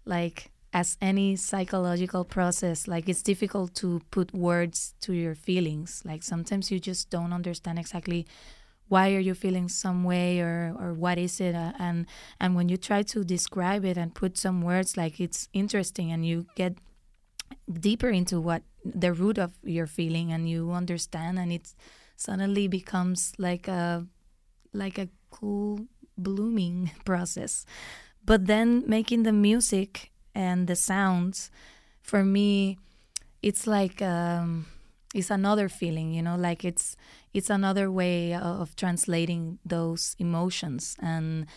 like 0.06 0.52
as 0.74 0.98
any 1.02 1.36
psychological 1.38 2.26
process 2.26 2.88
like 2.88 3.08
it's 3.08 3.22
difficult 3.22 3.74
to 3.74 4.02
put 4.12 4.34
words 4.34 4.94
to 5.00 5.14
your 5.14 5.34
feelings. 5.34 6.02
Like 6.04 6.22
sometimes 6.22 6.70
you 6.70 6.80
just 6.80 7.10
don't 7.10 7.32
understand 7.32 7.80
exactly 7.80 8.28
why 8.88 9.14
are 9.14 9.20
you 9.20 9.34
feeling 9.34 9.68
some 9.68 10.04
way 10.04 10.40
or 10.40 10.76
or 10.80 10.94
what 10.94 11.18
is 11.18 11.40
it? 11.42 11.56
Uh, 11.56 11.74
and 11.80 12.06
and 12.40 12.56
when 12.56 12.70
you 12.70 12.78
try 12.78 13.02
to 13.04 13.24
describe 13.24 13.84
it 13.86 13.98
and 13.98 14.14
put 14.14 14.38
some 14.38 14.62
words 14.62 14.98
like 14.98 15.20
it's 15.20 15.50
interesting 15.54 16.12
and 16.12 16.26
you 16.26 16.46
get 16.56 16.78
deeper 17.72 18.10
into 18.10 18.40
what 18.40 18.64
the 18.84 19.12
root 19.12 19.38
of 19.38 19.54
your 19.64 19.88
feeling 19.88 20.32
and 20.32 20.50
you 20.50 20.72
understand 20.72 21.40
and 21.40 21.52
it 21.52 21.74
suddenly 22.16 22.68
becomes 22.68 23.34
like 23.38 23.68
a 23.68 24.06
like 24.74 24.98
a 24.98 25.10
cool 25.32 25.88
blooming 26.18 26.92
process. 27.06 27.66
But 28.24 28.48
then 28.48 28.84
making 28.88 29.24
the 29.24 29.34
music 29.34 30.12
and 30.34 30.68
the 30.68 30.76
sounds 30.76 31.50
for 32.02 32.24
me 32.24 32.78
it's 33.42 33.68
like 33.68 34.02
um, 34.02 34.66
it's 35.16 35.32
another 35.32 35.70
feeling 35.70 36.14
you 36.14 36.22
know 36.22 36.36
like 36.36 36.66
it's 36.66 36.96
it's 37.36 37.50
another 37.50 37.92
way 37.92 38.34
of 38.34 38.76
translating 38.78 39.60
those 39.66 40.16
emotions. 40.20 40.96
And 41.02 41.48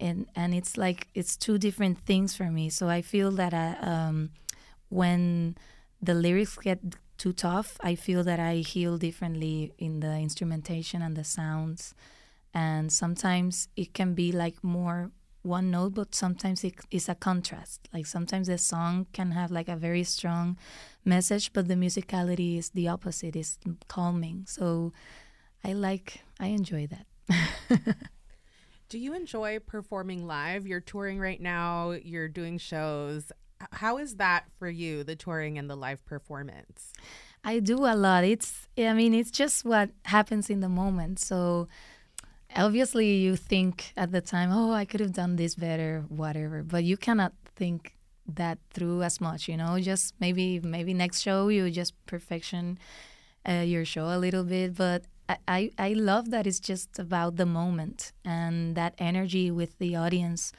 and 0.00 0.26
and 0.34 0.54
it's 0.54 0.76
like 0.78 1.08
it's 1.14 1.36
two 1.36 1.58
different 1.58 1.98
things 2.06 2.34
for 2.34 2.50
me. 2.50 2.70
So 2.70 2.88
i 2.88 3.02
feel 3.02 3.30
that 3.32 3.52
I, 3.52 3.76
um, 3.92 4.30
when 4.88 5.56
the 6.00 6.14
lyrics 6.14 6.56
get 6.56 6.80
too 7.18 7.32
tough 7.32 7.78
i 7.80 7.94
feel 7.94 8.22
that 8.22 8.38
i 8.38 8.56
heal 8.56 8.98
differently 8.98 9.72
in 9.78 10.00
the 10.00 10.14
instrumentation 10.16 11.02
and 11.02 11.16
the 11.16 11.24
sounds. 11.24 11.94
And 12.54 12.90
sometimes 12.90 13.68
it 13.76 13.92
can 13.92 14.14
be 14.14 14.32
like 14.32 14.64
more 14.64 15.10
one 15.46 15.70
note, 15.70 15.94
but 15.94 16.14
sometimes 16.14 16.64
it 16.64 16.74
is 16.90 17.08
a 17.08 17.14
contrast. 17.14 17.88
Like 17.92 18.06
sometimes 18.06 18.48
the 18.48 18.58
song 18.58 19.06
can 19.12 19.30
have 19.30 19.50
like 19.50 19.68
a 19.68 19.76
very 19.76 20.04
strong 20.04 20.58
message, 21.04 21.52
but 21.52 21.68
the 21.68 21.74
musicality 21.74 22.58
is 22.58 22.70
the 22.70 22.88
opposite, 22.88 23.36
is 23.36 23.58
calming. 23.88 24.44
So 24.46 24.92
I 25.64 25.72
like, 25.72 26.22
I 26.38 26.48
enjoy 26.48 26.88
that. 26.88 27.06
Do 28.88 28.98
you 28.98 29.14
enjoy 29.14 29.58
performing 29.58 30.26
live? 30.26 30.66
You're 30.66 30.80
touring 30.80 31.18
right 31.18 31.40
now, 31.40 31.90
you're 31.90 32.28
doing 32.28 32.58
shows. 32.58 33.32
How 33.72 33.98
is 33.98 34.16
that 34.16 34.44
for 34.58 34.68
you, 34.68 35.02
the 35.02 35.16
touring 35.16 35.58
and 35.58 35.68
the 35.68 35.76
live 35.76 36.04
performance? 36.04 36.92
I 37.42 37.60
do 37.60 37.78
a 37.78 37.94
lot. 37.94 38.24
It's, 38.24 38.68
I 38.76 38.92
mean, 38.92 39.14
it's 39.14 39.30
just 39.30 39.64
what 39.64 39.90
happens 40.04 40.50
in 40.50 40.60
the 40.60 40.68
moment. 40.68 41.18
So 41.18 41.68
obviously, 42.54 43.14
you 43.16 43.36
think 43.36 43.92
at 43.96 44.12
the 44.12 44.20
time, 44.20 44.50
oh, 44.52 44.72
I 44.72 44.84
could 44.84 45.00
have 45.00 45.12
done 45.12 45.36
this 45.36 45.54
better, 45.54 46.04
whatever. 46.08 46.62
But 46.62 46.84
you 46.84 46.96
cannot 46.96 47.32
think 47.54 47.96
that 48.26 48.58
through 48.70 49.02
as 49.02 49.20
much, 49.20 49.48
you 49.48 49.56
know. 49.56 49.78
Just 49.80 50.14
maybe, 50.20 50.60
maybe 50.60 50.94
next 50.94 51.20
show 51.20 51.48
you 51.48 51.70
just 51.70 51.94
perfection 52.06 52.78
uh, 53.48 53.64
your 53.64 53.84
show 53.84 54.06
a 54.06 54.18
little 54.18 54.44
bit. 54.44 54.74
But 54.74 55.04
I, 55.28 55.36
I, 55.48 55.70
I 55.78 55.92
love 55.92 56.30
that 56.30 56.46
it's 56.46 56.60
just 56.60 56.98
about 56.98 57.36
the 57.36 57.46
moment 57.46 58.12
and 58.24 58.74
that 58.76 58.94
energy 58.98 59.50
with 59.50 59.78
the 59.78 59.96
audience 59.96 60.52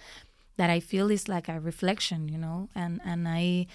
that 0.57 0.69
I 0.69 0.79
feel 0.79 1.11
is 1.11 1.27
like 1.27 1.47
a 1.47 1.59
reflection, 1.59 2.27
you 2.29 2.37
know. 2.37 2.69
And 2.75 2.99
and 3.05 3.27
I 3.27 3.67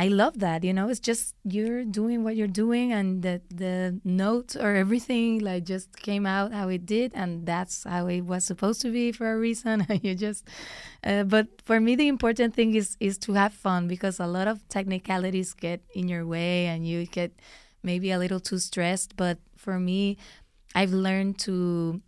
I 0.00 0.06
love 0.06 0.38
that, 0.38 0.62
you 0.62 0.72
know. 0.72 0.88
It's 0.88 1.00
just 1.00 1.34
you're 1.42 1.84
doing 1.84 2.22
what 2.22 2.36
you're 2.36 2.46
doing, 2.46 2.92
and 2.92 3.20
the 3.20 3.42
the 3.50 4.00
note 4.04 4.54
or 4.54 4.76
everything 4.76 5.40
like 5.40 5.64
just 5.64 5.96
came 5.96 6.24
out 6.24 6.52
how 6.52 6.68
it 6.68 6.86
did, 6.86 7.10
and 7.16 7.44
that's 7.44 7.82
how 7.82 8.06
it 8.06 8.20
was 8.20 8.44
supposed 8.44 8.80
to 8.82 8.92
be 8.92 9.10
for 9.10 9.32
a 9.32 9.36
reason. 9.36 9.84
you 10.04 10.14
just, 10.14 10.46
uh, 11.02 11.24
but 11.24 11.48
for 11.64 11.80
me, 11.80 11.96
the 11.96 12.06
important 12.06 12.54
thing 12.54 12.76
is 12.76 12.96
is 13.00 13.18
to 13.18 13.32
have 13.32 13.52
fun 13.52 13.88
because 13.88 14.20
a 14.20 14.26
lot 14.28 14.46
of 14.46 14.66
technicalities 14.68 15.52
get 15.52 15.82
in 15.94 16.06
your 16.08 16.24
way, 16.24 16.66
and 16.66 16.86
you 16.86 17.04
get 17.06 17.32
maybe 17.82 18.12
a 18.12 18.18
little 18.18 18.38
too 18.40 18.58
stressed. 18.58 19.16
But 19.16 19.38
for 19.56 19.80
me, 19.80 20.16
I've 20.76 20.92
learned 20.92 21.40
to 21.40 22.00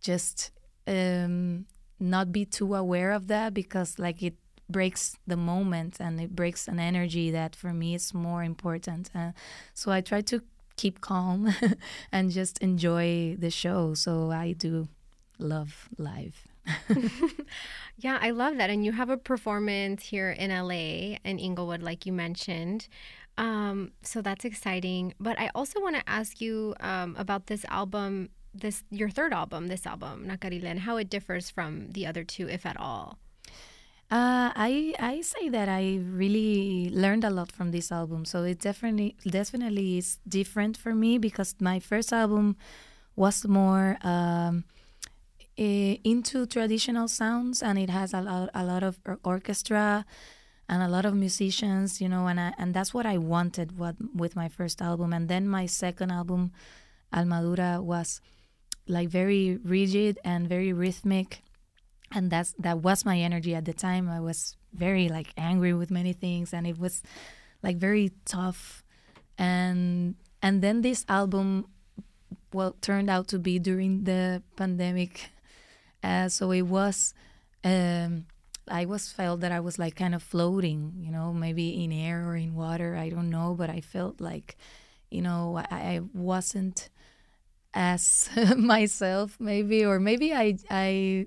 just 0.00 0.50
um, 0.86 1.66
not 2.00 2.32
be 2.32 2.44
too 2.44 2.74
aware 2.74 3.12
of 3.12 3.28
that 3.28 3.54
because 3.54 3.98
like 3.98 4.22
it 4.22 4.34
breaks 4.68 5.16
the 5.26 5.36
moment 5.36 5.98
and 6.00 6.20
it 6.20 6.34
breaks 6.34 6.68
an 6.68 6.78
energy 6.78 7.30
that 7.30 7.54
for 7.54 7.72
me 7.72 7.94
is 7.94 8.14
more 8.14 8.42
important. 8.42 9.10
Uh, 9.14 9.32
so 9.74 9.92
I 9.92 10.00
try 10.00 10.20
to 10.22 10.42
keep 10.76 11.00
calm 11.00 11.54
and 12.12 12.30
just 12.30 12.58
enjoy 12.58 13.36
the 13.38 13.50
show. 13.50 13.94
So 13.94 14.30
I 14.30 14.52
do 14.52 14.88
love 15.38 15.88
live. 15.98 16.46
yeah, 17.98 18.18
I 18.20 18.30
love 18.30 18.56
that. 18.58 18.70
And 18.70 18.84
you 18.84 18.92
have 18.92 19.10
a 19.10 19.16
performance 19.16 20.04
here 20.04 20.30
in 20.30 20.50
LA 20.50 21.18
in 21.24 21.38
Inglewood, 21.38 21.82
like 21.82 22.06
you 22.06 22.12
mentioned. 22.12 22.88
Um, 23.38 23.92
so 24.02 24.22
that's 24.22 24.44
exciting. 24.44 25.14
But 25.18 25.38
I 25.38 25.50
also 25.54 25.80
want 25.80 25.96
to 25.96 26.02
ask 26.08 26.40
you 26.40 26.74
um, 26.80 27.16
about 27.18 27.46
this 27.46 27.64
album, 27.66 28.30
this 28.54 28.84
your 28.90 29.10
third 29.10 29.32
album, 29.32 29.68
this 29.68 29.86
album, 29.86 30.26
Nacarile, 30.26 30.66
and 30.66 30.80
how 30.80 30.96
it 30.96 31.08
differs 31.08 31.50
from 31.50 31.90
the 31.90 32.06
other 32.06 32.24
two, 32.24 32.48
if 32.48 32.66
at 32.66 32.76
all. 32.78 33.18
Uh, 34.12 34.52
I 34.54 34.92
I 35.00 35.22
say 35.22 35.48
that 35.48 35.70
I 35.70 35.98
really 36.04 36.90
learned 36.92 37.24
a 37.24 37.30
lot 37.30 37.50
from 37.50 37.70
this 37.70 37.90
album. 37.90 38.26
So 38.26 38.42
it 38.44 38.60
definitely 38.60 39.16
definitely 39.24 39.96
is 39.98 40.18
different 40.28 40.76
for 40.76 40.94
me 40.94 41.16
because 41.18 41.54
my 41.60 41.80
first 41.80 42.12
album 42.12 42.56
was 43.16 43.46
more 43.48 43.96
um, 44.02 44.64
into 45.56 46.46
traditional 46.46 47.08
sounds 47.08 47.62
and 47.62 47.78
it 47.78 47.90
has 47.90 48.14
a 48.14 48.20
lot 48.22 48.50
a 48.54 48.64
lot 48.64 48.82
of 48.82 48.98
orchestra 49.24 50.04
and 50.68 50.82
a 50.82 50.88
lot 50.88 51.04
of 51.04 51.14
musicians, 51.14 52.00
you 52.00 52.08
know, 52.08 52.26
and 52.28 52.40
I, 52.40 52.54
and 52.58 52.74
that's 52.74 52.94
what 52.94 53.06
I 53.06 53.18
wanted 53.18 53.78
what, 53.78 53.96
with 54.14 54.36
my 54.36 54.48
first 54.48 54.80
album. 54.82 55.12
And 55.12 55.28
then 55.28 55.48
my 55.48 55.66
second 55.66 56.10
album, 56.10 56.52
Almadura, 57.12 57.82
was 57.82 58.20
like 58.88 59.08
very 59.08 59.58
rigid 59.64 60.18
and 60.24 60.48
very 60.48 60.72
rhythmic 60.72 61.42
and 62.12 62.30
that's 62.30 62.54
that 62.58 62.78
was 62.78 63.04
my 63.04 63.18
energy 63.18 63.54
at 63.54 63.64
the 63.64 63.72
time. 63.72 64.08
I 64.08 64.20
was 64.20 64.56
very 64.72 65.08
like 65.08 65.32
angry 65.36 65.72
with 65.72 65.90
many 65.90 66.12
things 66.12 66.52
and 66.52 66.66
it 66.66 66.78
was 66.78 67.02
like 67.62 67.76
very 67.76 68.12
tough. 68.24 68.84
And 69.38 70.14
and 70.42 70.62
then 70.62 70.82
this 70.82 71.04
album 71.08 71.66
well 72.52 72.76
turned 72.80 73.08
out 73.08 73.28
to 73.28 73.38
be 73.38 73.58
during 73.58 74.04
the 74.04 74.42
pandemic. 74.56 75.30
Uh, 76.02 76.28
so 76.28 76.50
it 76.50 76.62
was 76.62 77.14
um, 77.64 78.26
i 78.68 78.84
was 78.84 79.10
felt 79.10 79.40
that 79.40 79.52
i 79.52 79.60
was 79.60 79.78
like 79.78 79.96
kind 79.96 80.14
of 80.14 80.22
floating 80.22 80.92
you 80.98 81.10
know 81.10 81.32
maybe 81.32 81.82
in 81.82 81.92
air 81.92 82.26
or 82.28 82.36
in 82.36 82.54
water 82.54 82.96
i 82.96 83.08
don't 83.08 83.30
know 83.30 83.54
but 83.56 83.68
i 83.70 83.80
felt 83.80 84.20
like 84.20 84.56
you 85.10 85.20
know 85.20 85.56
i, 85.70 85.76
I 85.76 86.00
wasn't 86.14 86.88
as 87.74 88.28
myself 88.56 89.36
maybe 89.40 89.84
or 89.84 89.98
maybe 89.98 90.32
i 90.32 90.56
i 90.70 91.26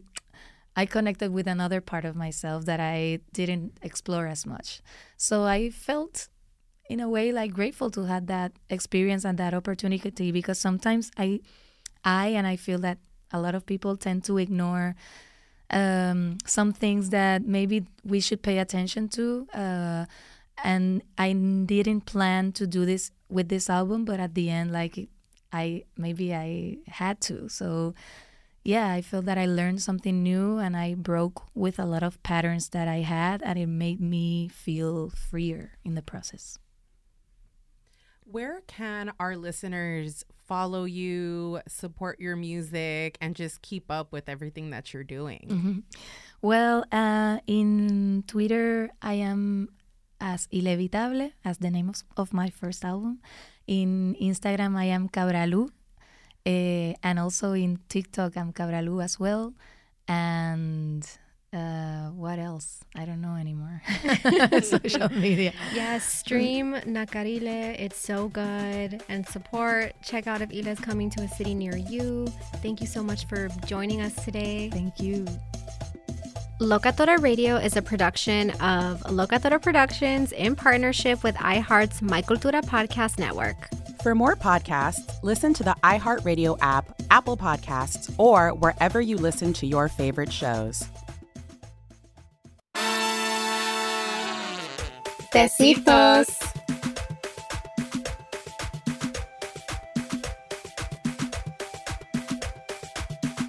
I 0.75 0.85
connected 0.85 1.31
with 1.31 1.47
another 1.47 1.81
part 1.81 2.05
of 2.05 2.15
myself 2.15 2.65
that 2.65 2.79
I 2.79 3.19
didn't 3.33 3.77
explore 3.81 4.27
as 4.27 4.45
much. 4.45 4.81
So 5.17 5.43
I 5.43 5.69
felt 5.69 6.27
in 6.89 6.99
a 6.99 7.09
way 7.09 7.31
like 7.31 7.53
grateful 7.53 7.89
to 7.91 8.03
have 8.03 8.27
that 8.27 8.51
experience 8.69 9.25
and 9.25 9.37
that 9.37 9.53
opportunity 9.53 10.31
because 10.31 10.59
sometimes 10.59 11.11
I 11.17 11.39
I 12.03 12.27
and 12.27 12.45
I 12.45 12.55
feel 12.55 12.79
that 12.79 12.99
a 13.31 13.39
lot 13.39 13.55
of 13.55 13.65
people 13.65 13.97
tend 13.97 14.23
to 14.25 14.37
ignore 14.37 14.95
um, 15.71 16.37
some 16.45 16.71
things 16.71 17.09
that 17.09 17.45
maybe 17.45 17.87
we 18.03 18.19
should 18.19 18.43
pay 18.43 18.59
attention 18.59 19.09
to. 19.09 19.47
Uh, 19.53 20.05
and 20.63 21.01
I 21.17 21.33
didn't 21.33 22.01
plan 22.01 22.51
to 22.53 22.67
do 22.67 22.85
this 22.85 23.11
with 23.29 23.49
this 23.49 23.69
album, 23.69 24.05
but 24.05 24.19
at 24.19 24.35
the 24.35 24.49
end, 24.49 24.71
like 24.71 25.09
I 25.51 25.83
maybe 25.97 26.33
I 26.33 26.77
had 26.87 27.19
to. 27.21 27.49
So 27.49 27.93
yeah, 28.65 28.91
I 28.91 29.01
feel 29.01 29.21
that 29.21 29.37
I 29.37 29.45
learned 29.45 29.81
something 29.83 30.23
new 30.23 30.57
and 30.57 30.75
I 30.75 30.95
broke 30.95 31.45
with 31.53 31.77
a 31.77 31.85
lot 31.85 32.01
of 32.01 32.21
patterns 32.23 32.69
that 32.69 32.87
I 32.87 33.05
had, 33.05 33.43
and 33.43 33.59
it 33.59 33.67
made 33.67 34.01
me 34.01 34.49
feel 34.49 35.11
freer 35.11 35.77
in 35.85 35.93
the 35.93 36.01
process. 36.01 36.57
Where 38.25 38.61
can 38.65 39.13
our 39.19 39.37
listeners 39.37 40.25
follow 40.47 40.85
you, 40.85 41.61
support 41.67 42.19
your 42.19 42.35
music, 42.35 43.19
and 43.21 43.35
just 43.35 43.61
keep 43.61 43.91
up 43.91 44.11
with 44.11 44.27
everything 44.27 44.71
that 44.71 44.93
you're 44.93 45.05
doing? 45.05 45.45
Mm-hmm. 45.47 45.79
Well, 46.41 46.85
uh, 46.91 47.45
in 47.45 48.23
Twitter, 48.25 48.89
I 48.99 49.13
am 49.13 49.69
as 50.19 50.47
iLevitable, 50.47 51.33
as 51.45 51.59
the 51.59 51.69
name 51.69 51.89
of, 51.89 52.01
of 52.17 52.33
my 52.33 52.49
first 52.49 52.83
album. 52.83 53.21
In 53.67 54.15
Instagram, 54.19 54.75
I 54.75 54.85
am 54.85 55.07
Cabralu, 55.07 55.69
uh, 56.45 56.93
and 57.03 57.19
also 57.19 57.53
in 57.53 57.79
TikTok, 57.89 58.37
I'm 58.37 58.53
Cabralu 58.53 59.03
as 59.03 59.19
well. 59.19 59.53
And 60.07 61.07
uh, 61.55 62.09
what 62.09 62.37
else? 62.37 62.81
I 62.95 63.05
don't 63.05 63.21
know 63.21 63.35
anymore. 63.35 63.81
Social 64.61 65.09
media. 65.09 65.53
Yes, 65.73 66.03
stream 66.03 66.73
Nacarile. 66.85 67.75
It's 67.79 67.97
so 67.97 68.27
good. 68.27 69.01
And 69.07 69.25
support. 69.27 69.93
Check 70.03 70.27
out 70.27 70.41
if 70.41 70.49
iLe 70.49 70.67
is 70.67 70.79
coming 70.79 71.09
to 71.11 71.23
a 71.23 71.27
city 71.27 71.55
near 71.55 71.77
you. 71.77 72.27
Thank 72.61 72.81
you 72.81 72.87
so 72.87 73.01
much 73.01 73.25
for 73.27 73.47
joining 73.65 74.01
us 74.01 74.13
today. 74.25 74.69
Thank 74.71 74.99
you. 74.99 75.25
Locatora 76.61 77.21
Radio 77.21 77.57
is 77.57 77.75
a 77.75 77.81
production 77.81 78.51
of 78.61 79.01
Locatora 79.03 79.61
Productions 79.61 80.31
in 80.31 80.55
partnership 80.55 81.23
with 81.23 81.35
iHeart's 81.35 82.01
My 82.01 82.21
Cultura 82.21 82.61
Podcast 82.63 83.19
Network. 83.19 83.69
For 84.05 84.13
more 84.13 84.35
podcasts, 84.35 85.17
listen 85.23 85.51
to 85.55 85.63
the 85.63 85.75
iHeartRadio 85.83 86.59
app, 86.61 86.85
Apple 87.09 87.35
Podcasts, 87.35 88.13
or 88.19 88.53
wherever 88.53 89.01
you 89.01 89.17
listen 89.17 89.51
to 89.53 89.65
your 89.65 89.89
favorite 89.89 90.31
shows. 90.31 90.87
Besitos. 95.33 96.29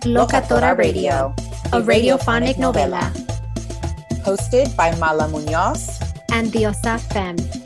Locatora 0.08 0.74
Radio, 0.78 1.34
a 1.74 1.82
radiophonic 1.82 2.54
novela. 2.54 3.12
Hosted 4.24 4.74
by 4.74 4.96
Mala 4.96 5.28
Munoz 5.28 6.00
and 6.32 6.50
Diosa 6.50 6.98
Femme. 7.12 7.65